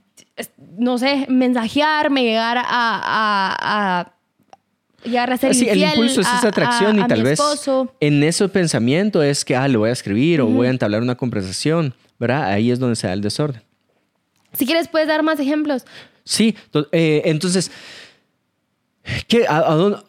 no 0.76 0.98
sé, 0.98 1.26
mensajearme, 1.28 2.22
llegar 2.22 2.58
a, 2.58 2.64
a, 2.68 4.00
a 4.00 4.12
llegar 5.02 5.32
a 5.32 5.36
ser 5.36 5.54
sí, 5.56 5.68
el 5.68 5.82
impulso 5.82 6.20
es 6.20 6.28
esa 6.28 6.48
atracción 6.48 7.00
y 7.00 7.06
tal 7.08 7.24
vez 7.24 7.40
en 7.98 8.22
ese 8.22 8.48
pensamiento 8.48 9.20
es 9.20 9.44
que, 9.44 9.56
ah, 9.56 9.66
le 9.66 9.76
voy 9.76 9.90
a 9.90 9.92
escribir 9.92 10.42
o 10.42 10.46
voy 10.46 10.68
a 10.68 10.70
entablar 10.70 11.02
una 11.02 11.16
conversación, 11.16 11.92
¿verdad? 12.20 12.44
Ahí 12.44 12.70
es 12.70 12.78
donde 12.78 12.94
se 12.94 13.08
da 13.08 13.14
el 13.14 13.20
desorden. 13.20 13.67
Si 14.52 14.66
quieres, 14.66 14.88
puedes 14.88 15.08
dar 15.08 15.22
más 15.22 15.38
ejemplos. 15.40 15.84
Sí, 16.24 16.54
eh, 16.92 17.22
entonces, 17.24 17.70
¿qué, 19.26 19.46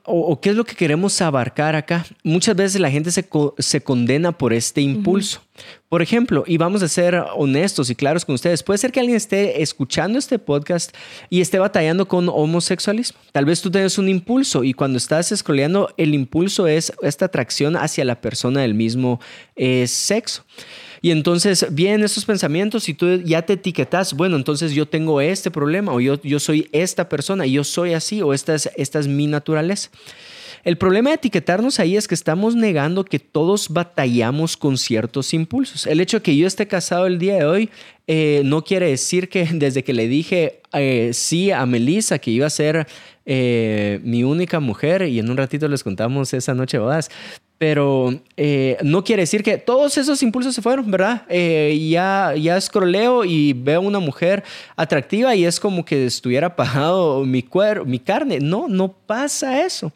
o, 0.03 0.41
qué 0.41 0.49
es 0.49 0.55
lo 0.55 0.65
que 0.65 0.75
queremos 0.75 1.21
abarcar 1.21 1.75
acá? 1.75 2.05
Muchas 2.23 2.55
veces 2.55 2.81
la 2.81 2.91
gente 2.91 3.11
se, 3.11 3.27
se 3.57 3.81
condena 3.81 4.31
por 4.31 4.53
este 4.53 4.81
impulso. 4.81 5.41
Por 5.87 6.01
ejemplo, 6.01 6.43
y 6.45 6.57
vamos 6.57 6.83
a 6.83 6.87
ser 6.87 7.23
honestos 7.35 7.89
y 7.89 7.95
claros 7.95 8.25
con 8.25 8.35
ustedes, 8.35 8.63
puede 8.63 8.77
ser 8.77 8.91
que 8.91 8.99
alguien 8.99 9.17
esté 9.17 9.61
escuchando 9.61 10.19
este 10.19 10.39
podcast 10.39 10.95
y 11.29 11.41
esté 11.41 11.57
batallando 11.57 12.07
con 12.07 12.29
homosexualismo. 12.29 13.19
Tal 13.31 13.45
vez 13.45 13.61
tú 13.61 13.71
tienes 13.71 13.97
un 13.97 14.07
impulso 14.09 14.63
y 14.63 14.73
cuando 14.73 14.97
estás 14.97 15.33
scrolleando, 15.35 15.93
el 15.97 16.13
impulso 16.13 16.67
es 16.67 16.93
esta 17.01 17.25
atracción 17.25 17.75
hacia 17.75 18.05
la 18.05 18.21
persona 18.21 18.61
del 18.61 18.73
mismo 18.73 19.19
eh, 19.55 19.87
sexo. 19.87 20.43
Y 21.01 21.11
entonces 21.11 21.67
vienen 21.71 22.03
esos 22.03 22.25
pensamientos 22.25 22.89
y 22.89 22.93
tú 22.93 23.21
ya 23.21 23.41
te 23.41 23.53
etiquetas, 23.53 24.13
bueno, 24.13 24.35
entonces 24.35 24.73
yo 24.73 24.85
tengo 24.85 25.21
este 25.21 25.49
problema 25.49 25.93
o 25.93 25.99
yo, 25.99 26.21
yo 26.21 26.39
soy 26.39 26.67
esta 26.71 27.07
persona 27.07 27.45
yo 27.45 27.63
soy 27.63 27.93
así 27.93 28.21
o 28.21 28.33
esta 28.33 28.55
es, 28.55 29.07
mi 29.07 29.27
naturaleza. 29.27 29.89
El 30.65 30.77
problema 30.77 31.09
de 31.09 31.15
etiquetarnos 31.15 31.79
ahí 31.79 31.95
es 31.95 32.07
que 32.07 32.15
estamos 32.15 32.53
negando 32.53 33.05
que 33.05 33.17
todos 33.17 33.69
batallamos 33.69 34.57
con 34.57 34.77
ciertos 34.77 35.33
impulsos. 35.33 35.87
El 35.87 36.01
hecho 36.01 36.17
de 36.17 36.23
que 36.23 36.35
yo 36.35 36.45
esté 36.45 36.67
casado 36.67 37.07
el 37.07 37.17
día 37.17 37.35
de 37.35 37.45
hoy 37.45 37.69
eh, 38.07 38.41
no 38.43 38.63
quiere 38.65 38.89
decir 38.89 39.29
que 39.29 39.45
desde 39.53 39.83
que 39.83 39.93
le 39.93 40.09
dije 40.09 40.61
eh, 40.73 41.11
sí 41.13 41.51
a 41.51 41.65
Melissa 41.65 42.19
que 42.19 42.31
iba 42.31 42.45
a 42.45 42.49
ser 42.49 42.87
eh, 43.25 44.01
mi 44.03 44.23
única 44.23 44.59
mujer 44.59 45.03
y 45.03 45.19
en 45.19 45.29
un 45.29 45.37
ratito 45.37 45.67
les 45.67 45.83
contamos 45.83 46.33
esa 46.33 46.53
noche 46.53 46.77
bodas, 46.77 47.09
pero 47.59 48.17
eh, 48.37 48.77
no 48.81 49.03
quiere 49.03 49.23
decir 49.23 49.43
que 49.43 49.57
todos 49.57 49.97
esos 49.97 50.23
impulsos 50.23 50.55
se 50.55 50.61
fueron, 50.61 50.89
¿verdad? 50.89 51.23
Eh, 51.27 51.87
ya, 51.91 52.33
ya 52.33 52.55
escroleo 52.55 53.25
y 53.25 53.51
veo 53.51 53.81
una 53.81 53.99
mujer 53.99 54.45
atractiva 54.77 55.35
y 55.35 55.43
es 55.43 55.59
como 55.59 55.83
que 55.83 56.05
estuviera 56.05 56.47
apagado 56.47 57.25
mi, 57.25 57.43
cuero, 57.43 57.83
mi 57.83 57.99
carne. 57.99 58.39
No, 58.39 58.69
no 58.69 58.93
pasa 58.93 59.65
eso. 59.65 59.91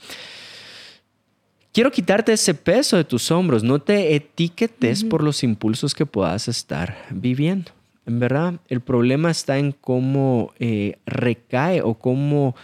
Quiero 1.71 1.89
quitarte 1.89 2.33
ese 2.33 2.53
peso 2.53 2.97
de 2.97 3.05
tus 3.05 3.31
hombros. 3.31 3.63
No 3.63 3.79
te 3.79 4.13
etiquetes 4.13 5.05
por 5.05 5.23
los 5.23 5.41
impulsos 5.41 5.95
que 5.95 6.05
puedas 6.05 6.49
estar 6.49 6.97
viviendo. 7.11 7.71
En 8.05 8.19
verdad, 8.19 8.55
el 8.67 8.81
problema 8.81 9.31
está 9.31 9.57
en 9.57 9.71
cómo 9.71 10.53
eh, 10.59 10.97
recae 11.05 11.81
o 11.81 11.93
cómo 11.93 12.57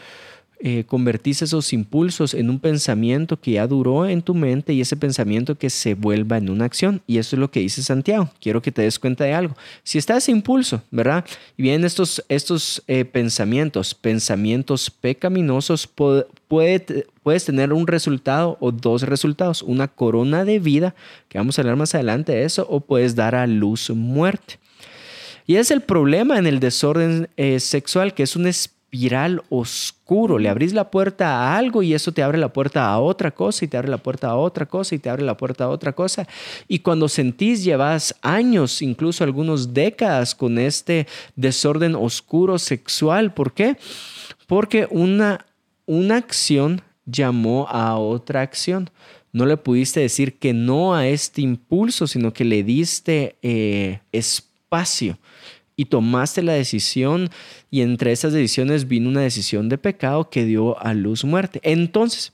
eh, 0.61 0.83
convertís 0.85 1.41
esos 1.41 1.71
impulsos 1.71 2.33
en 2.33 2.49
un 2.49 2.59
pensamiento 2.59 3.39
que 3.39 3.51
ya 3.51 3.65
duró 3.65 4.05
en 4.05 4.21
tu 4.21 4.33
mente 4.33 4.73
y 4.73 4.81
ese 4.81 4.97
pensamiento 4.97 5.55
que 5.55 5.69
se 5.69 5.93
vuelva 5.93 6.37
en 6.37 6.49
una 6.49 6.65
acción. 6.65 7.01
Y 7.07 7.17
eso 7.17 7.37
es 7.37 7.39
lo 7.39 7.49
que 7.49 7.61
dice 7.61 7.81
Santiago. 7.81 8.29
Quiero 8.41 8.61
que 8.61 8.73
te 8.73 8.81
des 8.81 8.99
cuenta 8.99 9.23
de 9.23 9.33
algo. 9.33 9.55
Si 9.83 9.97
está 9.97 10.17
ese 10.17 10.31
impulso, 10.31 10.81
¿verdad? 10.91 11.23
Y 11.55 11.63
vienen 11.63 11.85
estos, 11.85 12.25
estos 12.27 12.83
eh, 12.87 13.05
pensamientos, 13.05 13.95
pensamientos 13.95 14.89
pecaminosos, 14.89 15.87
puedes 15.87 17.45
tener 17.45 17.71
un 17.71 17.87
resultado 17.87 18.57
o 18.59 18.73
dos 18.73 19.03
resultados. 19.03 19.61
Una 19.61 19.87
corona 19.87 20.43
de 20.43 20.59
vida, 20.59 20.93
que 21.29 21.37
vamos 21.37 21.57
a 21.57 21.61
hablar 21.61 21.77
más 21.77 21.95
adelante 21.95 22.33
de 22.33 22.43
eso, 22.43 22.67
o 22.69 22.81
puedes 22.81 23.15
dar 23.15 23.33
a 23.33 23.47
luz 23.47 23.89
muerte. 23.91 24.59
Y 25.47 25.55
es 25.55 25.71
el 25.71 25.79
problema 25.81 26.37
en 26.37 26.47
el 26.47 26.59
desorden 26.59 27.29
eh, 27.37 27.61
sexual, 27.61 28.13
que 28.13 28.23
es 28.23 28.35
un 28.35 28.45
espíritu 28.45 28.78
espiral 28.89 29.43
oscuro. 29.49 30.39
Le 30.39 30.49
abrís 30.49 30.73
la 30.73 30.89
puerta 30.89 31.27
a 31.27 31.57
algo 31.57 31.83
y 31.83 31.93
eso 31.93 32.11
te 32.11 32.23
abre 32.23 32.39
la 32.39 32.51
puerta 32.51 32.91
a 32.91 32.99
otra 32.99 33.31
cosa 33.31 33.63
y 33.63 33.67
te 33.67 33.77
abre 33.77 33.89
la 33.89 33.99
puerta 33.99 34.29
a 34.29 34.35
otra 34.35 34.65
cosa 34.65 34.95
y 34.95 34.99
te 34.99 35.09
abre 35.09 35.23
la 35.23 35.37
puerta 35.37 35.65
a 35.65 35.69
otra 35.69 35.93
cosa. 35.93 36.27
Y 36.67 36.79
cuando 36.79 37.07
sentís, 37.07 37.63
llevas 37.63 38.15
años, 38.23 38.81
incluso 38.81 39.23
algunos 39.23 39.75
décadas 39.75 40.33
con 40.33 40.57
este 40.57 41.05
desorden 41.35 41.93
oscuro 41.95 42.57
sexual. 42.57 43.31
¿Por 43.33 43.53
qué? 43.53 43.77
Porque 44.47 44.87
una, 44.89 45.45
una 45.85 46.17
acción 46.17 46.81
llamó 47.05 47.67
a 47.69 47.95
otra 47.97 48.41
acción. 48.41 48.89
No 49.31 49.45
le 49.45 49.57
pudiste 49.57 49.99
decir 49.99 50.39
que 50.39 50.53
no 50.53 50.95
a 50.95 51.07
este 51.07 51.41
impulso, 51.41 52.07
sino 52.07 52.33
que 52.33 52.43
le 52.43 52.63
diste 52.63 53.37
eh, 53.43 53.99
espacio 54.11 55.19
y 55.79 55.85
tomaste 55.85 56.43
la 56.43 56.51
decisión 56.51 57.29
y 57.71 57.79
entre 57.83 58.11
esas 58.11 58.33
decisiones 58.33 58.89
vino 58.89 59.07
una 59.07 59.21
decisión 59.21 59.69
de 59.69 59.77
pecado 59.77 60.29
que 60.29 60.43
dio 60.43 60.77
a 60.77 60.93
luz 60.93 61.23
muerte. 61.23 61.61
Entonces, 61.63 62.33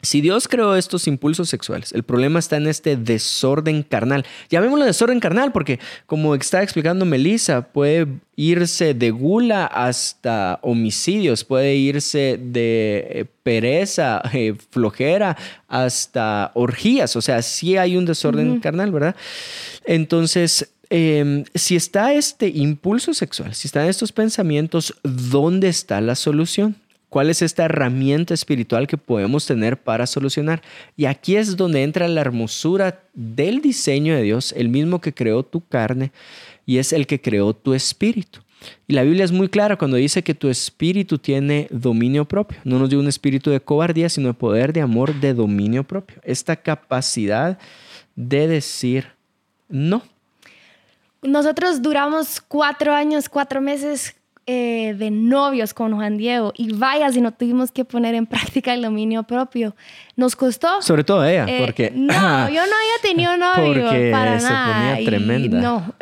si 0.00 0.22
Dios 0.22 0.48
creó 0.48 0.74
estos 0.76 1.06
impulsos 1.06 1.50
sexuales, 1.50 1.92
el 1.92 2.04
problema 2.04 2.38
está 2.38 2.56
en 2.56 2.66
este 2.66 2.96
desorden 2.96 3.82
carnal. 3.82 4.24
Llamémoslo 4.48 4.86
desorden 4.86 5.20
carnal 5.20 5.52
porque, 5.52 5.78
como 6.06 6.34
está 6.34 6.62
explicando 6.62 7.04
Melissa, 7.04 7.60
puede 7.70 8.06
irse 8.34 8.94
de 8.94 9.10
gula 9.10 9.66
hasta 9.66 10.58
homicidios, 10.62 11.44
puede 11.44 11.74
irse 11.74 12.40
de 12.42 13.08
eh, 13.10 13.24
pereza, 13.42 14.22
eh, 14.32 14.54
flojera, 14.70 15.36
hasta 15.68 16.50
orgías. 16.54 17.14
O 17.14 17.20
sea, 17.20 17.42
sí 17.42 17.76
hay 17.76 17.98
un 17.98 18.06
desorden 18.06 18.58
carnal, 18.60 18.90
¿verdad? 18.90 19.16
Entonces, 19.84 20.72
Em, 20.90 21.44
si 21.54 21.76
está 21.76 22.12
este 22.14 22.48
impulso 22.48 23.14
sexual, 23.14 23.54
si 23.54 23.68
están 23.68 23.86
estos 23.86 24.10
pensamientos, 24.10 24.94
¿dónde 25.04 25.68
está 25.68 26.00
la 26.00 26.16
solución? 26.16 26.74
¿Cuál 27.08 27.30
es 27.30 27.42
esta 27.42 27.64
herramienta 27.64 28.34
espiritual 28.34 28.86
que 28.86 28.96
podemos 28.96 29.46
tener 29.46 29.76
para 29.80 30.06
solucionar? 30.06 30.62
Y 30.96 31.06
aquí 31.06 31.36
es 31.36 31.56
donde 31.56 31.82
entra 31.84 32.08
la 32.08 32.20
hermosura 32.20 33.02
del 33.14 33.60
diseño 33.60 34.14
de 34.14 34.22
Dios, 34.22 34.52
el 34.56 34.68
mismo 34.68 35.00
que 35.00 35.14
creó 35.14 35.44
tu 35.44 35.64
carne 35.64 36.12
y 36.66 36.78
es 36.78 36.92
el 36.92 37.06
que 37.06 37.20
creó 37.20 37.54
tu 37.54 37.74
espíritu. 37.74 38.40
Y 38.86 38.92
la 38.92 39.02
Biblia 39.02 39.24
es 39.24 39.32
muy 39.32 39.48
clara 39.48 39.76
cuando 39.76 39.96
dice 39.96 40.22
que 40.22 40.34
tu 40.34 40.48
espíritu 40.48 41.18
tiene 41.18 41.68
dominio 41.70 42.26
propio. 42.26 42.58
No 42.64 42.78
nos 42.78 42.90
dio 42.90 43.00
un 43.00 43.08
espíritu 43.08 43.50
de 43.50 43.60
cobardía, 43.60 44.08
sino 44.08 44.28
de 44.28 44.34
poder, 44.34 44.72
de 44.72 44.80
amor, 44.80 45.14
de 45.14 45.34
dominio 45.34 45.84
propio. 45.84 46.20
Esta 46.24 46.56
capacidad 46.56 47.58
de 48.16 48.48
decir 48.48 49.06
no. 49.68 50.02
Nosotros 51.22 51.82
duramos 51.82 52.40
cuatro 52.40 52.94
años, 52.94 53.28
cuatro 53.28 53.60
meses 53.60 54.16
eh, 54.46 54.94
de 54.98 55.10
novios 55.10 55.74
con 55.74 55.94
Juan 55.94 56.16
Diego 56.16 56.52
y 56.56 56.72
vaya 56.72 57.12
si 57.12 57.20
no 57.20 57.30
tuvimos 57.32 57.70
que 57.70 57.84
poner 57.84 58.14
en 58.14 58.26
práctica 58.26 58.74
el 58.74 58.82
dominio 58.82 59.22
propio. 59.22 59.76
Nos 60.16 60.34
costó. 60.34 60.82
Sobre 60.82 61.04
todo 61.04 61.24
ella, 61.24 61.44
eh, 61.46 61.62
porque. 61.64 61.92
No, 61.94 62.48
yo 62.48 62.66
no 62.66 62.76
había 62.76 62.96
tenido 63.02 63.36
novio 63.36 63.84
porque 63.84 64.10
para 64.10 64.40
se 64.40 64.48
nada. 64.48 64.94
ponía 64.96 65.04
tremenda. 65.04 65.60
no, 65.60 65.94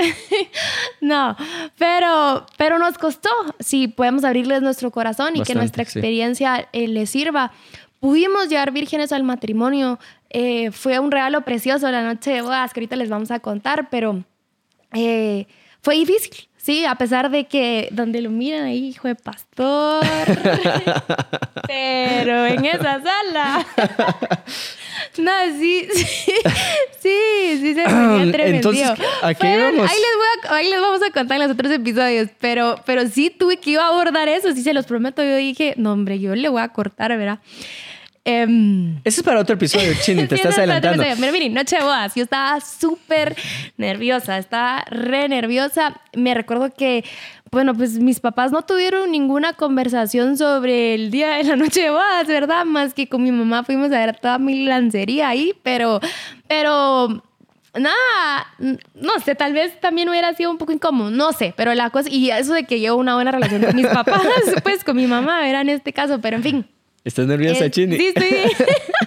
no, 1.00 1.36
pero, 1.76 2.46
pero 2.56 2.78
nos 2.78 2.96
costó. 2.96 3.30
Si 3.58 3.88
podemos 3.88 4.24
abrirles 4.24 4.62
nuestro 4.62 4.90
corazón 4.90 5.36
y 5.36 5.42
que 5.42 5.54
nuestra 5.54 5.82
experiencia 5.82 6.68
eh, 6.72 6.88
les 6.88 7.10
sirva 7.10 7.52
pudimos 8.00 8.48
llevar 8.48 8.70
vírgenes 8.72 9.12
al 9.12 9.24
matrimonio. 9.24 9.98
Eh, 10.30 10.70
fue 10.72 10.98
un 10.98 11.10
regalo 11.10 11.42
precioso 11.42 11.90
la 11.90 12.02
noche 12.02 12.30
de 12.30 12.42
bodas 12.42 12.72
que 12.72 12.80
ahorita 12.80 12.96
les 12.96 13.08
vamos 13.08 13.30
a 13.30 13.40
contar, 13.40 13.88
pero 13.90 14.24
eh, 14.92 15.46
fue 15.82 15.96
difícil. 15.96 16.48
Sí, 16.56 16.84
a 16.84 16.96
pesar 16.96 17.30
de 17.30 17.46
que 17.46 17.88
donde 17.92 18.20
lo 18.20 18.28
miran 18.30 18.64
ahí, 18.64 18.88
hijo 18.88 19.08
de 19.08 19.14
pastor. 19.14 20.04
Pero 21.66 22.46
en 22.46 22.64
esa 22.64 23.00
sala. 23.02 23.66
No, 25.16 25.32
sí, 25.58 25.86
sí, 25.92 26.32
sí, 27.00 27.58
sí 27.60 27.74
se 27.74 27.82
ponía 27.84 28.32
tremendo. 28.32 28.70
Entonces, 28.70 28.90
aquí 29.22 29.46
vamos. 29.46 29.90
Ahí 29.90 29.96
les, 29.96 30.16
voy 30.16 30.26
a, 30.50 30.54
ahí 30.54 30.70
les 30.70 30.80
vamos 30.80 31.00
a 31.02 31.10
contar 31.10 31.40
en 31.40 31.48
los 31.48 31.52
otros 31.52 31.72
episodios, 31.72 32.28
pero, 32.38 32.76
pero 32.86 33.06
sí 33.08 33.30
tuve 33.30 33.56
que 33.56 33.70
iba 33.70 33.84
a 33.84 33.88
abordar 33.88 34.28
eso, 34.28 34.52
sí 34.52 34.62
se 34.62 34.72
los 34.72 34.86
prometo. 34.86 35.22
Yo 35.22 35.36
dije, 35.36 35.74
no, 35.76 35.92
hombre, 35.92 36.20
yo 36.20 36.34
le 36.34 36.48
voy 36.48 36.62
a 36.62 36.68
cortar, 36.68 37.16
¿verdad? 37.16 37.40
Um, 38.24 38.98
Ese 39.04 39.20
es 39.20 39.22
para 39.22 39.40
otro 39.40 39.54
episodio, 39.54 39.92
Chini, 40.02 40.26
te 40.26 40.34
estás 40.34 40.58
adelantando. 40.58 41.02
Miren, 41.32 41.54
noche 41.54 41.76
de 41.76 41.82
bodas, 41.82 42.14
yo 42.14 42.24
estaba 42.24 42.60
súper 42.60 43.36
nerviosa, 43.76 44.38
estaba 44.38 44.84
re 44.90 45.28
nerviosa. 45.28 46.00
Me 46.14 46.34
recuerdo 46.34 46.72
que, 46.74 47.04
bueno, 47.50 47.74
pues 47.74 47.98
mis 47.98 48.20
papás 48.20 48.52
no 48.52 48.62
tuvieron 48.62 49.10
ninguna 49.10 49.54
conversación 49.54 50.36
sobre 50.36 50.94
el 50.94 51.10
día 51.10 51.36
de 51.36 51.44
la 51.44 51.56
noche 51.56 51.82
de 51.82 51.90
bodas, 51.90 52.26
¿verdad? 52.26 52.64
Más 52.64 52.92
que 52.92 53.08
con 53.08 53.22
mi 53.22 53.32
mamá 53.32 53.64
fuimos 53.64 53.92
a 53.92 53.98
ver 53.98 54.18
toda 54.18 54.38
mi 54.38 54.64
lancería 54.64 55.28
ahí, 55.28 55.54
pero, 55.62 56.00
pero 56.46 57.22
nada, 57.74 58.46
no 58.58 59.20
sé, 59.24 59.34
tal 59.34 59.52
vez 59.52 59.78
también 59.80 60.08
hubiera 60.08 60.34
sido 60.34 60.50
un 60.50 60.58
poco 60.58 60.72
incómodo, 60.72 61.10
no 61.10 61.32
sé, 61.32 61.54
pero 61.56 61.74
la 61.74 61.90
cosa, 61.90 62.08
y 62.10 62.30
eso 62.30 62.52
de 62.52 62.64
que 62.64 62.80
llevo 62.80 62.98
una 62.98 63.14
buena 63.14 63.30
relación 63.30 63.62
con 63.62 63.76
mis 63.76 63.86
papás, 63.94 64.22
pues 64.62 64.84
con 64.84 64.96
mi 64.96 65.06
mamá, 65.06 65.48
era 65.48 65.60
en 65.60 65.70
este 65.70 65.92
caso, 65.92 66.20
pero 66.20 66.36
en 66.36 66.42
fin. 66.42 66.66
¿Estás 67.04 67.26
nerviosa, 67.26 67.66
eh, 67.66 67.70
Chini? 67.70 67.96
Sí, 67.96 68.06
estoy, 68.08 68.28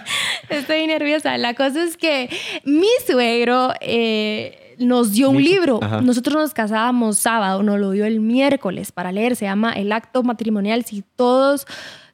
estoy 0.48 0.86
nerviosa. 0.86 1.36
La 1.38 1.54
cosa 1.54 1.84
es 1.84 1.96
que 1.96 2.28
mi 2.64 2.88
suegro 3.06 3.72
eh, 3.80 4.76
nos 4.78 5.12
dio 5.12 5.30
un 5.30 5.42
libro. 5.42 5.80
Nosotros 6.02 6.36
nos 6.36 6.54
casábamos 6.54 7.18
sábado, 7.18 7.62
nos 7.62 7.78
lo 7.78 7.90
dio 7.90 8.04
el 8.04 8.20
miércoles 8.20 8.92
para 8.92 9.12
leer. 9.12 9.36
Se 9.36 9.44
llama 9.44 9.72
El 9.72 9.92
acto 9.92 10.22
matrimonial. 10.22 10.84
Si 10.84 11.04
todos 11.16 11.66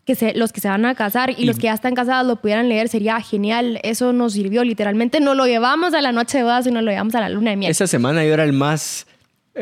que 0.04 0.14
se, 0.14 0.34
los 0.34 0.52
que 0.52 0.60
se 0.60 0.68
van 0.68 0.86
a 0.86 0.94
casar 0.94 1.34
y, 1.36 1.44
los 1.44 1.56
que 1.56 1.64
ya 1.64 1.74
están 1.74 1.94
casados 1.94 2.26
lo 2.26 2.36
pudieran 2.36 2.68
leer, 2.68 2.88
sería 2.88 3.20
genial. 3.20 3.78
Eso 3.82 4.12
nos 4.12 4.32
sirvió 4.32 4.64
literalmente. 4.64 5.20
No 5.20 5.34
lo 5.34 5.46
llevamos 5.46 5.94
a 5.94 6.00
la 6.00 6.12
noche 6.12 6.38
de 6.38 6.44
bodas 6.44 6.66
y 6.66 6.70
nos 6.70 6.82
lo 6.82 6.90
llevamos 6.90 7.14
a 7.14 7.20
la 7.20 7.28
luna 7.28 7.50
de 7.50 7.56
miel. 7.56 7.70
Esa 7.70 7.86
semana 7.86 8.24
yo 8.24 8.32
era 8.32 8.44
el 8.44 8.52
más 8.52 9.06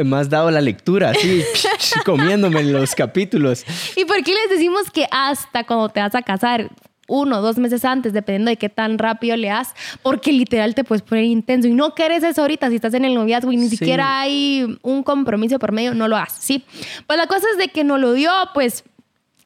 más 0.05 0.29
dado 0.29 0.50
la 0.50 0.61
lectura, 0.61 1.11
así, 1.11 1.43
comiéndome 2.05 2.62
los 2.65 2.95
capítulos. 2.95 3.65
¿Y 3.97 4.05
por 4.05 4.23
qué 4.23 4.33
les 4.33 4.50
decimos 4.50 4.91
que 4.91 5.07
hasta 5.11 5.65
cuando 5.65 5.88
te 5.88 6.00
vas 6.00 6.15
a 6.15 6.23
casar? 6.23 6.71
uno 7.09 7.38
o 7.38 7.41
dos 7.41 7.59
meses 7.59 7.85
antes, 7.85 8.12
dependiendo 8.12 8.50
de 8.50 8.57
qué 8.57 8.69
tan 8.69 8.99
rápido 8.99 9.37
le 9.37 9.49
das, 9.49 9.75
porque 10.03 10.33
literal 10.33 10.75
te 10.75 10.85
puedes 10.85 11.03
poner 11.03 11.25
intenso 11.25 11.69
y 11.69 11.73
no 11.73 11.95
quieres 11.95 12.23
eso 12.23 12.43
ahorita 12.43 12.69
si 12.69 12.76
estás 12.76 12.95
en 12.95 13.05
el 13.05 13.15
noviazgo 13.15 13.53
y 13.53 13.57
ni 13.57 13.69
siquiera 13.69 14.21
hay 14.21 14.79
un 14.83 15.03
compromiso 15.03 15.59
por 15.59 15.73
medio, 15.73 15.95
no 15.95 16.09
lo 16.09 16.17
haces, 16.17 16.43
¿sí? 16.43 16.65
Pues 17.07 17.17
la 17.19 17.26
cosa 17.26 17.47
es 17.53 17.59
de 17.59 17.69
que 17.69 17.85
no 17.85 17.99
lo 17.99 18.12
dio, 18.12 18.31
pues 18.55 18.85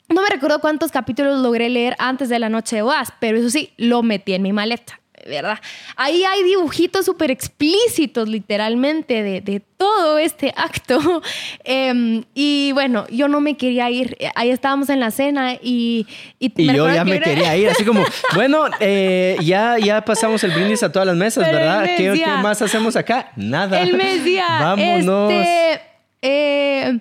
no 0.08 0.22
me 0.22 0.28
recuerdo 0.28 0.60
cuántos 0.60 0.90
capítulos 0.90 1.40
logré 1.40 1.68
leer 1.68 1.96
antes 1.98 2.28
de 2.28 2.38
la 2.38 2.48
noche 2.48 2.76
de 2.76 2.82
bodas, 2.82 3.12
pero 3.20 3.38
eso 3.38 3.50
sí, 3.50 3.72
lo 3.76 4.02
metí 4.02 4.34
en 4.34 4.42
mi 4.42 4.52
maleta. 4.52 4.99
¿Verdad? 5.26 5.58
Ahí 5.96 6.24
hay 6.24 6.42
dibujitos 6.42 7.04
súper 7.04 7.30
explícitos, 7.30 8.28
literalmente, 8.28 9.22
de, 9.22 9.62
todo 9.76 10.18
este 10.18 10.52
acto. 10.56 11.22
Em, 11.64 12.24
y 12.34 12.72
bueno, 12.72 13.06
yo 13.10 13.28
no 13.28 13.40
me 13.40 13.56
quería 13.56 13.90
ir. 13.90 14.16
Ahí 14.34 14.50
estábamos 14.50 14.90
en 14.90 15.00
la 15.00 15.10
cena 15.10 15.54
y... 15.54 16.06
Y, 16.38 16.50
yo 16.72 16.92
ya 16.92 17.04
me 17.04 17.20
quería 17.20 17.56
ir, 17.56 17.68
así 17.70 17.84
como, 17.84 18.04
bueno, 18.34 18.64
eh, 18.80 19.36
ya, 19.42 19.78
ya 19.78 20.04
pasamos 20.04 20.42
el 20.44 20.50
brindis 20.50 20.82
a 20.82 20.92
todas 20.92 21.06
las 21.06 21.16
mesas, 21.16 21.50
¿verdad? 21.50 21.88
¿Qué, 21.96 22.24
más 22.42 22.60
hacemos 22.62 22.96
acá? 22.96 23.32
Nada. 23.36 23.80
Él 23.80 23.96
me 23.96 24.16
decía, 24.16 24.46
vámonos. 24.60 25.32
Este, 25.32 25.80
eh, 26.22 26.98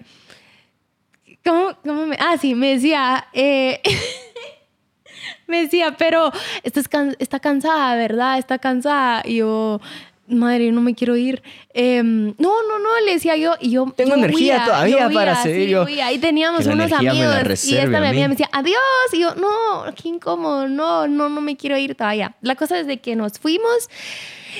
¿cómo, 1.44 1.78
¿Cómo 1.84 2.06
me...? 2.06 2.18
Ah, 2.20 2.38
sí, 2.40 2.56
me 2.56 2.76
decía... 2.76 3.28
Me 5.50 5.62
decía, 5.64 5.96
pero 5.98 6.32
está, 6.64 7.10
está 7.20 7.40
cansada, 7.40 7.96
¿verdad? 7.96 8.38
Está 8.38 8.60
cansada. 8.60 9.24
Y 9.26 9.38
yo, 9.38 9.82
madre, 10.28 10.72
no 10.72 10.82
me 10.82 10.96
quiero 10.96 11.16
ir. 11.16 11.42
Em, 11.74 12.34
no, 12.38 12.64
no, 12.64 12.80
no, 12.80 13.00
le 13.06 13.14
decía 13.14 13.36
yo. 13.36 13.56
Y 13.60 13.72
yo 13.72 13.92
tengo 13.96 14.16
energía 14.16 14.64
todavía 14.66 15.10
para 15.10 15.42
seguir. 15.42 15.78
Ahí 16.04 16.20
teníamos 16.20 16.66
unos 16.66 16.92
amigos 16.92 17.66
y 17.66 17.76
esta 17.76 18.00
me, 18.00 18.14
me 18.14 18.28
decía, 18.30 18.50
adiós. 18.52 18.80
Y 19.14 19.20
yo, 19.20 19.36
no, 19.36 19.86
qué 19.96 20.10
incómodo, 20.10 20.68
no, 20.68 21.08
no, 21.08 21.30
no 21.30 21.42
me 21.42 21.58
quiero 21.58 21.78
ir 21.78 21.96
todavía. 21.96 22.36
La 22.42 22.56
cosa 22.56 22.80
es 22.80 22.88
de 22.88 22.98
que 22.98 23.16
nos 23.16 23.40
fuimos 23.40 23.90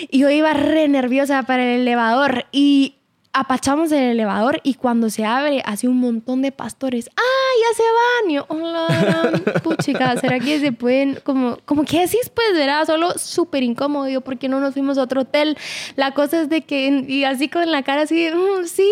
y 0.10 0.20
yo 0.20 0.30
iba 0.30 0.54
re 0.54 0.88
nerviosa 0.88 1.44
para 1.44 1.64
el 1.64 1.82
elevador 1.82 2.46
y 2.52 2.96
apachamos 3.34 3.92
el 3.92 4.04
elevador 4.04 4.60
y 4.64 4.76
cuando 4.76 5.10
se 5.10 5.26
abre 5.26 5.62
hace 5.66 5.88
un 5.88 5.98
montón 5.98 6.42
de 6.42 6.52
pastores. 6.52 7.10
¡Ah, 7.16 7.39
ya 7.62 7.76
se 7.76 7.84
van! 7.84 8.32
Y 8.32 8.34
yo, 8.36 8.46
hola, 8.48 9.42
puchica, 9.64 10.18
¿será 10.18 10.40
que 10.40 10.60
se 10.60 10.72
pueden, 10.72 11.20
como, 11.24 11.58
como 11.66 11.84
que 11.84 12.02
así 12.02 12.18
pues, 12.34 12.54
verá, 12.54 12.86
solo 12.86 13.18
súper 13.18 13.64
incómodo, 13.64 14.08
yo, 14.10 14.22
¿por 14.22 14.38
no 14.50 14.60
nos 14.60 14.74
fuimos 14.74 14.98
a 14.98 15.04
otro 15.04 15.22
hotel? 15.22 15.58
La 15.96 16.14
cosa 16.14 16.42
es 16.42 16.50
de 16.50 16.62
que, 16.62 17.06
y 17.08 17.24
así 17.24 17.50
con 17.50 17.72
la 17.72 17.84
cara 17.84 18.04
así, 18.04 18.30
mm, 18.30 18.66
sí, 18.66 18.92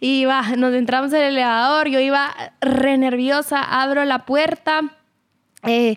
y 0.00 0.24
va, 0.24 0.42
nos 0.56 0.74
entramos 0.74 1.12
en 1.12 1.22
el 1.22 1.32
elevador, 1.32 1.88
yo 1.88 2.00
iba 2.00 2.34
re 2.60 2.96
nerviosa, 2.98 3.62
abro 3.62 4.04
la 4.04 4.24
puerta, 4.24 4.82
eh, 5.64 5.96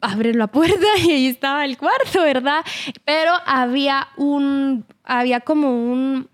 abre 0.00 0.34
la 0.34 0.46
puerta 0.46 0.86
y 1.04 1.10
ahí 1.10 1.26
estaba 1.26 1.64
el 1.64 1.76
cuarto, 1.76 2.22
¿verdad? 2.22 2.64
Pero 3.04 3.32
había 3.46 4.08
un, 4.16 4.84
había 5.04 5.40
como 5.40 5.70
un, 5.70 6.28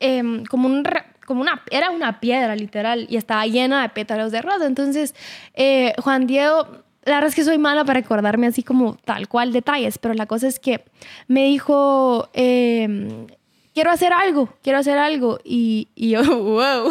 em, 0.00 0.44
como 0.44 0.68
un, 0.68 0.84
como 1.26 1.42
una, 1.42 1.62
era 1.70 1.90
una 1.90 2.20
piedra 2.20 2.56
literal 2.56 3.06
y 3.10 3.16
estaba 3.16 3.46
llena 3.46 3.82
de 3.82 3.88
pétalos 3.90 4.32
de 4.32 4.40
rosa. 4.40 4.66
Entonces, 4.66 5.14
eh, 5.54 5.92
Juan 5.98 6.26
Diego, 6.26 6.66
la 7.04 7.14
verdad 7.16 7.28
es 7.28 7.34
que 7.34 7.44
soy 7.44 7.58
mala 7.58 7.84
para 7.84 8.00
recordarme 8.00 8.46
así 8.46 8.62
como 8.62 8.96
tal 9.04 9.28
cual 9.28 9.52
detalles, 9.52 9.98
pero 9.98 10.14
la 10.14 10.26
cosa 10.26 10.48
es 10.48 10.58
que 10.58 10.84
me 11.28 11.44
dijo, 11.44 12.30
em, 12.32 13.26
quiero 13.74 13.90
hacer 13.90 14.12
algo, 14.12 14.48
quiero 14.62 14.78
hacer 14.78 14.96
algo. 14.96 15.38
Y, 15.44 15.88
y 15.94 16.10
yo, 16.10 16.22
wow. 16.42 16.90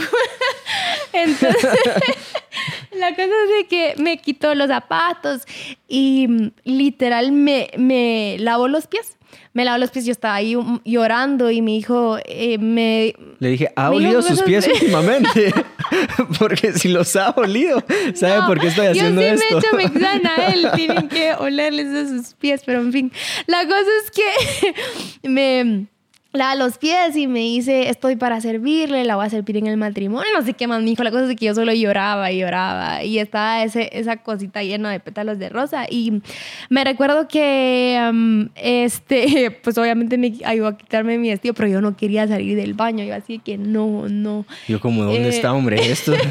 Entonces, 1.13 1.63
la 2.91 3.09
cosa 3.15 3.33
es 3.59 3.67
que 3.67 3.95
me 3.97 4.17
quitó 4.17 4.53
los 4.53 4.67
zapatos 4.67 5.41
y 5.87 6.27
mm, 6.27 6.51
literal 6.63 7.31
me, 7.31 7.71
me 7.77 8.37
lavó 8.39 8.67
los 8.67 8.85
pies. 8.87 9.17
Me 9.53 9.63
lavó 9.63 9.77
los 9.77 9.91
pies, 9.91 10.05
yo 10.05 10.11
estaba 10.11 10.35
ahí 10.35 10.55
llorando 10.83 11.49
y 11.49 11.61
mi 11.61 11.77
hijo 11.77 12.17
eh, 12.25 12.57
me... 12.57 13.13
Le 13.39 13.49
dije, 13.49 13.71
¿ha 13.75 13.89
olido 13.91 14.21
sus 14.21 14.41
pies 14.41 14.67
últimamente? 14.73 15.53
Porque 16.39 16.73
si 16.73 16.89
los 16.89 17.15
ha 17.15 17.31
olido, 17.31 17.83
¿sabe 18.13 18.45
por 18.47 18.59
qué 18.59 18.67
estoy 18.67 18.87
haciendo 18.87 19.21
yo 19.21 19.37
sí 19.37 19.43
me 19.49 19.83
he 19.83 19.87
hecho 19.87 20.27
a 20.27 20.47
él, 20.47 20.67
tienen 20.75 21.07
que 21.07 21.33
olerles 21.33 21.87
a 21.87 22.07
sus 22.07 22.33
pies, 22.33 22.61
pero 22.65 22.81
en 22.81 22.91
fin. 22.91 23.11
La 23.47 23.65
cosa 23.65 23.89
es 24.03 24.11
que 24.11 25.29
me 25.29 25.87
la 26.35 26.55
los 26.55 26.77
pies 26.77 27.15
y 27.15 27.27
me 27.27 27.39
dice, 27.39 27.89
estoy 27.89 28.15
para 28.15 28.41
servirle, 28.41 29.03
la 29.03 29.15
voy 29.15 29.25
a 29.25 29.29
servir 29.29 29.57
en 29.57 29.67
el 29.67 29.77
matrimonio, 29.77 30.27
no 30.37 30.43
sé 30.45 30.53
qué 30.53 30.67
más 30.67 30.81
me 30.81 30.89
dijo, 30.89 31.03
la 31.03 31.11
cosa 31.11 31.29
es 31.29 31.35
que 31.35 31.45
yo 31.45 31.55
solo 31.55 31.73
lloraba 31.73 32.31
y 32.31 32.39
lloraba 32.39 33.03
y 33.03 33.19
estaba 33.19 33.63
ese, 33.63 33.89
esa 33.93 34.17
cosita 34.17 34.63
llena 34.63 34.91
de 34.91 34.99
pétalos 34.99 35.39
de 35.39 35.49
rosa 35.49 35.85
y 35.89 36.21
me 36.69 36.83
recuerdo 36.83 37.27
que, 37.27 38.51
este, 38.55 39.51
pues 39.63 39.77
obviamente 39.77 40.17
me 40.17 40.33
ayudó 40.43 40.67
a 40.67 40.77
quitarme 40.77 41.17
mi 41.17 41.29
vestido, 41.29 41.53
pero 41.53 41.67
yo 41.67 41.81
no 41.81 41.95
quería 41.95 42.27
salir 42.27 42.55
del 42.55 42.73
baño, 42.73 43.03
yo 43.03 43.15
así 43.15 43.39
que 43.39 43.57
no, 43.57 44.07
no. 44.09 44.45
Yo 44.67 44.79
como, 44.79 45.03
¿dónde 45.03 45.29
está, 45.29 45.49
eh, 45.49 45.51
hombre? 45.51 45.91
Esto... 45.91 46.13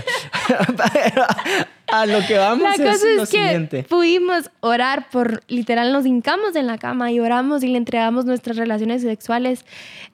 a 1.87 2.07
lo 2.07 2.27
que 2.27 2.39
vamos 2.39 2.63
la 2.63 2.85
cosa 2.85 3.07
es, 3.23 3.31
que 3.31 3.85
pudimos 3.89 4.51
orar 4.61 5.09
por, 5.11 5.43
literal 5.49 5.93
nos 5.93 6.07
hincamos 6.07 6.57
en 6.57 6.67
la 6.67 6.79
cama 6.79 7.13
y 7.13 7.21
oramos 7.21 7.63
y 7.63 7.69
le 7.69 7.79
entregamos 7.79 8.25
nuestras 8.25 8.57
relaciones 8.57 9.03
sexuales 9.03 9.65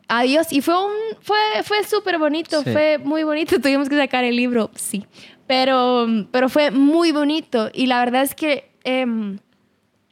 a 0.09 0.23
Dios. 0.23 0.53
Y 0.53 0.61
fue 0.61 0.85
un, 0.85 0.93
fue, 1.21 1.39
fue 1.65 1.85
súper 1.85 2.19
bonito, 2.19 2.63
fue 2.65 2.99
muy 2.99 3.23
bonito, 3.23 3.59
tuvimos 3.63 3.89
que 3.89 3.97
sacar 3.97 4.25
el 4.25 4.37
libro, 4.37 4.71
sí, 4.75 5.07
pero, 5.47 6.07
pero 6.31 6.49
fue 6.49 6.71
muy 6.71 7.13
bonito. 7.13 7.71
Y 7.73 7.87
la 7.87 8.01
verdad 8.01 8.23
es 8.23 8.35
que... 8.35 8.71
Em, 8.85 9.39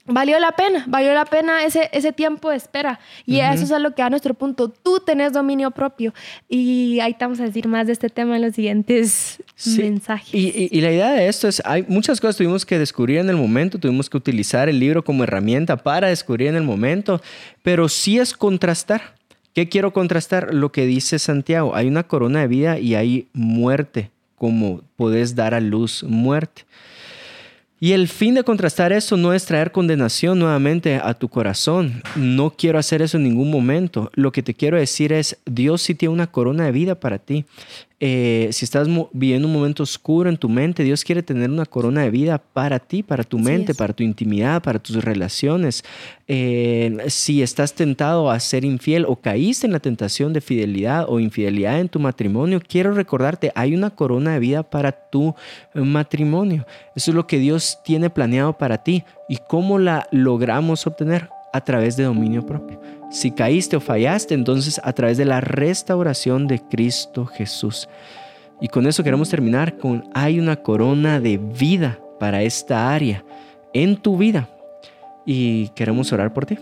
valió 0.09 0.39
la 0.39 0.53
pena, 0.53 0.85
valió 0.89 1.15
la 1.15 1.25
pena 1.25 1.65
ese, 1.65 1.89
ese 1.93 2.13
tiempo 2.13 2.51
de 2.51 2.57
espera. 2.57 2.99
Y 3.27 3.41
eso 3.41 3.65
es 3.65 3.73
a 3.73 3.79
lo 3.79 3.95
que 3.95 4.03
da 4.03 4.11
nuestro 4.11 4.35
punto. 4.35 4.69
Tú 4.69 5.01
tenés 5.01 5.33
dominio 5.33 5.71
propio. 5.71 6.13
Y 6.49 6.99
ahí 7.01 7.13
estamos 7.13 7.41
a 7.41 7.45
decir 7.45 7.69
más 7.69 7.87
de 7.87 7.93
este 7.93 8.09
tema 8.09 8.37
en 8.37 8.43
los 8.43 8.55
siguientes 8.55 9.43
mensajes. 9.77 10.35
Y, 10.35 10.69
y, 10.71 10.81
la 10.81 10.91
idea 10.91 11.13
de 11.13 11.29
esto 11.29 11.49
es, 11.49 11.63
hay 11.65 11.85
muchas 11.89 12.21
cosas 12.21 12.37
que 12.37 12.45
tuvimos 12.45 12.67
que 12.67 12.79
descubrir 12.79 13.19
en 13.19 13.29
el 13.29 13.37
momento, 13.37 13.79
tuvimos 13.79 14.09
que 14.09 14.17
utilizar 14.17 14.69
el 14.69 14.81
libro 14.81 15.05
como 15.05 15.25
herramienta 15.25 15.77
para 15.77 16.09
descubrir 16.09 16.49
en 16.49 16.57
el 16.57 16.65
momento, 16.65 17.21
pero 17.63 17.89
sí 17.89 18.19
es 18.19 18.35
contrastar. 18.35 19.19
¿Qué 19.55 19.69
quiero 19.69 19.93
contrastar? 19.93 20.55
Lo 20.55 20.71
que 20.71 20.87
dice 20.87 21.19
Santiago, 21.19 21.75
hay 21.75 21.89
una 21.89 22.05
corona 22.05 22.41
de 22.41 22.49
vida 22.49 22.79
y 22.79 22.95
hay 22.95 23.29
muerte, 23.33 24.11
como 24.37 24.83
podés 24.97 25.35
dar 25.35 25.55
a 25.55 25.61
luz 25.61 26.05
muerte. 26.05 26.65
Y 27.81 27.93
el 27.93 28.09
fin 28.09 28.35
de 28.35 28.43
contrastar 28.43 28.93
eso 28.93 29.17
no 29.17 29.33
es 29.33 29.45
traer 29.45 29.71
condenación 29.71 30.41
nuevamente 30.41 30.97
a 30.97 31.15
tu 31.15 31.29
corazón. 31.29 32.03
No 32.17 32.51
quiero 32.51 32.79
hacer 32.79 33.03
eso 33.03 33.19
en 33.19 33.23
ningún 33.23 33.51
momento. 33.51 34.11
Lo 34.15 34.33
que 34.33 34.43
te 34.43 34.55
quiero 34.55 34.77
decir 34.77 35.13
es, 35.13 35.39
Dios 35.47 35.83
sí 35.83 35.95
tiene 35.95 36.13
una 36.13 36.27
corona 36.27 36.65
de 36.65 36.73
vida 36.73 36.99
para 36.99 37.19
ti. 37.19 37.45
Eh, 38.01 38.49
si 38.53 38.65
estás 38.65 38.87
viviendo 39.13 39.49
un 39.49 39.55
momento 39.55 39.83
oscuro 39.83 40.31
en 40.31 40.37
tu 40.37 40.49
mente, 40.49 40.85
Dios 40.85 41.03
quiere 41.03 41.23
tener 41.23 41.51
una 41.51 41.67
corona 41.67 42.03
de 42.03 42.11
vida 42.11 42.39
para 42.39 42.79
ti, 42.79 43.03
para 43.03 43.25
tu 43.25 43.41
mente, 43.41 43.75
para 43.75 43.93
tu 43.93 44.05
intimidad, 44.05 44.63
para 44.63 44.79
tus 44.79 45.03
relaciones. 45.05 45.85
Eh, 46.29 46.97
si 47.09 47.43
estás 47.43 47.75
tentado 47.75 48.31
a 48.31 48.39
ser 48.39 48.65
infiel 48.65 49.05
o 49.05 49.17
caíste 49.17 49.67
en 49.67 49.73
la 49.73 49.81
tentación 49.81 50.33
de 50.33 50.41
fidelidad 50.41 51.07
o 51.09 51.19
infidelidad 51.19 51.81
en 51.81 51.89
tu 51.89 51.99
matrimonio, 51.99 52.61
quiero 52.67 52.93
recordarte, 52.93 53.51
hay 53.57 53.75
una 53.75 53.91
corona 53.91 54.35
de 54.35 54.39
vida 54.39 54.63
para 54.63 54.93
tu 54.93 55.35
matrimonio. 55.75 56.67
Eso 56.95 57.11
es 57.11 57.15
lo 57.17 57.27
que 57.27 57.39
Dios 57.39 57.81
tiene 57.85 58.11
planeado 58.11 58.57
para 58.57 58.85
ti. 58.85 59.03
¿Y 59.29 59.39
cómo 59.49 59.79
la 59.79 60.07
logramos 60.13 60.87
obtener? 60.87 61.31
A 61.53 61.65
través 61.65 61.97
de 61.97 62.05
dominio 62.05 62.45
propio. 62.45 62.79
Si 63.11 63.31
caíste 63.31 63.77
o 63.77 63.81
fallaste, 63.81 64.35
entonces 64.35 64.81
a 64.85 64.93
través 64.93 65.17
de 65.17 65.25
la 65.25 65.41
restauración 65.41 66.47
de 66.47 66.61
Cristo 66.61 67.25
Jesús. 67.25 67.89
Y 68.61 68.69
con 68.69 68.87
eso 68.87 69.03
queremos 69.03 69.31
terminar 69.31 69.79
con, 69.79 70.09
hay 70.15 70.39
una 70.39 70.57
corona 70.57 71.21
de 71.21 71.39
vida 71.39 71.99
para 72.21 72.43
esta 72.43 72.93
área 72.93 73.25
en 73.73 73.97
tu 73.97 74.17
vida. 74.17 74.49
Y 75.25 75.69
queremos 75.69 76.13
orar 76.13 76.33
por 76.33 76.47
ti. 76.47 76.59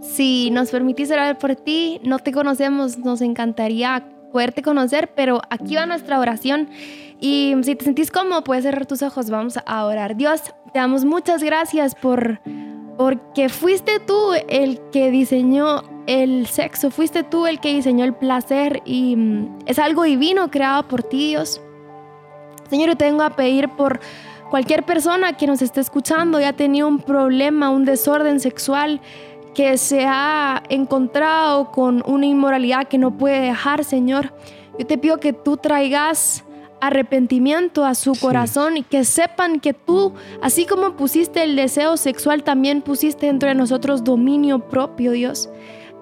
Si 0.00 0.50
nos 0.50 0.70
permitís 0.70 1.10
orar 1.10 1.38
por 1.38 1.54
ti, 1.56 2.00
no 2.04 2.18
te 2.18 2.32
conocemos, 2.32 2.98
nos 2.98 3.20
encantaría 3.20 4.04
poderte 4.32 4.62
conocer, 4.62 5.10
pero 5.14 5.40
aquí 5.48 5.76
va 5.76 5.86
nuestra 5.86 6.18
oración. 6.18 6.68
Y 7.20 7.54
si 7.62 7.76
te 7.76 7.84
sentís 7.84 8.10
cómodo, 8.10 8.42
puedes 8.42 8.64
cerrar 8.64 8.86
tus 8.86 9.02
ojos, 9.02 9.30
vamos 9.30 9.58
a 9.64 9.84
orar. 9.84 10.16
Dios, 10.16 10.42
te 10.72 10.80
damos 10.80 11.04
muchas 11.04 11.42
gracias 11.42 11.94
por 11.94 12.40
porque 12.96 13.48
fuiste 13.48 14.00
tú 14.00 14.32
el 14.48 14.80
que 14.90 15.10
diseñó 15.10 15.82
el 16.06 16.46
sexo, 16.46 16.90
fuiste 16.90 17.22
tú 17.22 17.46
el 17.46 17.60
que 17.60 17.74
diseñó 17.74 18.04
el 18.04 18.14
placer 18.14 18.82
y 18.84 19.16
mm, 19.16 19.58
es 19.66 19.78
algo 19.78 20.04
divino 20.04 20.50
creado 20.50 20.86
por 20.86 21.02
ti, 21.02 21.30
Dios. 21.30 21.60
Señor, 22.70 22.90
yo 22.90 22.96
te 22.96 23.04
vengo 23.04 23.22
a 23.22 23.30
pedir 23.30 23.68
por 23.70 24.00
cualquier 24.50 24.84
persona 24.84 25.36
que 25.36 25.46
nos 25.46 25.62
esté 25.62 25.80
escuchando 25.80 26.40
y 26.40 26.44
ha 26.44 26.52
tenido 26.52 26.88
un 26.88 26.98
problema, 27.00 27.70
un 27.70 27.84
desorden 27.84 28.40
sexual, 28.40 29.00
que 29.54 29.78
se 29.78 30.04
ha 30.06 30.62
encontrado 30.68 31.70
con 31.70 32.02
una 32.06 32.26
inmoralidad 32.26 32.88
que 32.88 32.98
no 32.98 33.16
puede 33.16 33.40
dejar, 33.40 33.84
Señor. 33.84 34.34
Yo 34.78 34.86
te 34.86 34.98
pido 34.98 35.18
que 35.18 35.32
tú 35.32 35.56
traigas 35.56 36.43
arrepentimiento 36.86 37.84
a 37.84 37.94
su 37.94 38.12
corazón 38.20 38.76
y 38.76 38.82
que 38.82 39.04
sepan 39.04 39.60
que 39.60 39.72
tú, 39.72 40.14
así 40.42 40.66
como 40.66 40.96
pusiste 40.96 41.42
el 41.42 41.56
deseo 41.56 41.96
sexual, 41.96 42.42
también 42.42 42.82
pusiste 42.82 43.26
dentro 43.26 43.48
de 43.48 43.54
nosotros 43.54 44.04
dominio 44.04 44.68
propio, 44.68 45.12
Dios. 45.12 45.48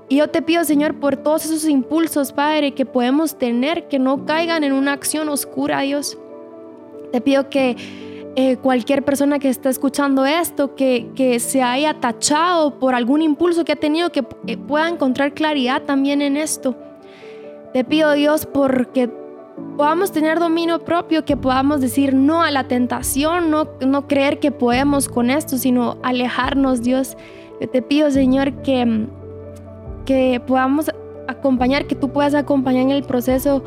Y 0.09 0.17
yo 0.17 0.29
te 0.29 0.43
pido, 0.43 0.65
Señor, 0.65 1.01
por 1.01 1.17
todos 1.17 1.47
esos 1.47 1.67
impulsos, 1.69 2.33
Padre, 2.33 2.73
que 2.73 2.85
podemos 2.85 3.39
tener, 3.39 3.89
que 3.89 3.99
no 3.99 4.27
caigan 4.27 4.65
en 4.65 4.73
una 4.73 4.93
acción 4.93 5.29
oscura, 5.29 5.81
Dios. 5.81 6.19
Te 7.13 7.21
pido 7.21 7.49
que 7.49 7.77
eh, 8.35 8.57
cualquier 8.57 9.05
persona 9.05 9.39
que 9.39 9.49
está 9.49 9.71
escuchando 9.71 10.27
esto, 10.27 10.75
que, 10.75 11.11
que, 11.15 11.39
se 11.39 11.63
haya 11.63 12.01
tachado 12.01 12.79
por 12.79 12.95
algún 12.95 13.23
impulso 13.23 13.65
que 13.65 13.73
ha 13.73 13.77
tenido, 13.77 14.11
que 14.11 14.25
eh, 14.47 14.57
pueda 14.57 14.89
encontrar 14.89 15.35
claridad 15.35 15.83
también 15.83 16.23
en 16.23 16.37
esto. 16.37 16.75
Te 17.73 17.85
pido, 17.85 18.13
Dios, 18.13 18.47
porque 18.47 19.11
podamos 19.77 20.13
tener 20.13 20.39
dominio 20.39 20.85
propio, 20.85 21.25
que 21.25 21.37
podamos 21.37 21.81
decir 21.81 22.15
no 22.15 22.43
a 22.43 22.51
la 22.51 22.69
tentación, 22.69 23.51
no, 23.51 23.69
no 23.87 24.07
creer 24.07 24.39
que 24.39 24.51
podemos 24.51 25.09
con 25.09 25.31
esto, 25.31 25.59
sino 25.59 25.99
alejarnos, 26.03 26.83
Dios. 26.83 27.17
Yo 27.61 27.69
te 27.69 27.83
pido, 27.83 28.11
Señor, 28.11 28.53
que, 28.63 29.07
que 30.05 30.41
podamos 30.47 30.91
acompañar, 31.29 31.87
que 31.87 31.95
tú 31.95 32.13
puedas 32.13 32.35
acompañar 32.35 32.83
en 32.83 32.91
el 32.91 33.05
proceso 33.05 33.63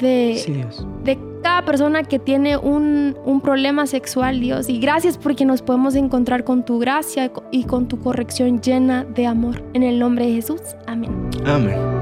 de, 0.00 0.66
de 1.04 1.18
cada 1.42 1.64
persona 1.64 2.02
que 2.02 2.18
tiene 2.18 2.56
un, 2.56 3.16
un, 3.24 3.40
problema 3.40 3.86
sexual, 3.86 4.40
Dios. 4.40 4.68
Y 4.68 4.78
gracias 4.78 5.18
porque 5.18 5.44
nos 5.44 5.62
podemos 5.62 5.94
encontrar 5.94 6.44
con 6.44 6.64
tu 6.64 6.78
gracia 6.78 7.30
y 7.50 7.64
con 7.64 7.88
tu 7.88 7.98
corrección 7.98 8.60
llena 8.60 9.04
de 9.04 9.26
amor. 9.26 9.62
En 9.74 9.82
el 9.82 9.98
nombre 9.98 10.26
de 10.26 10.34
Jesús. 10.34 10.60
Amén. 10.86 11.30
Amén. 11.46 11.99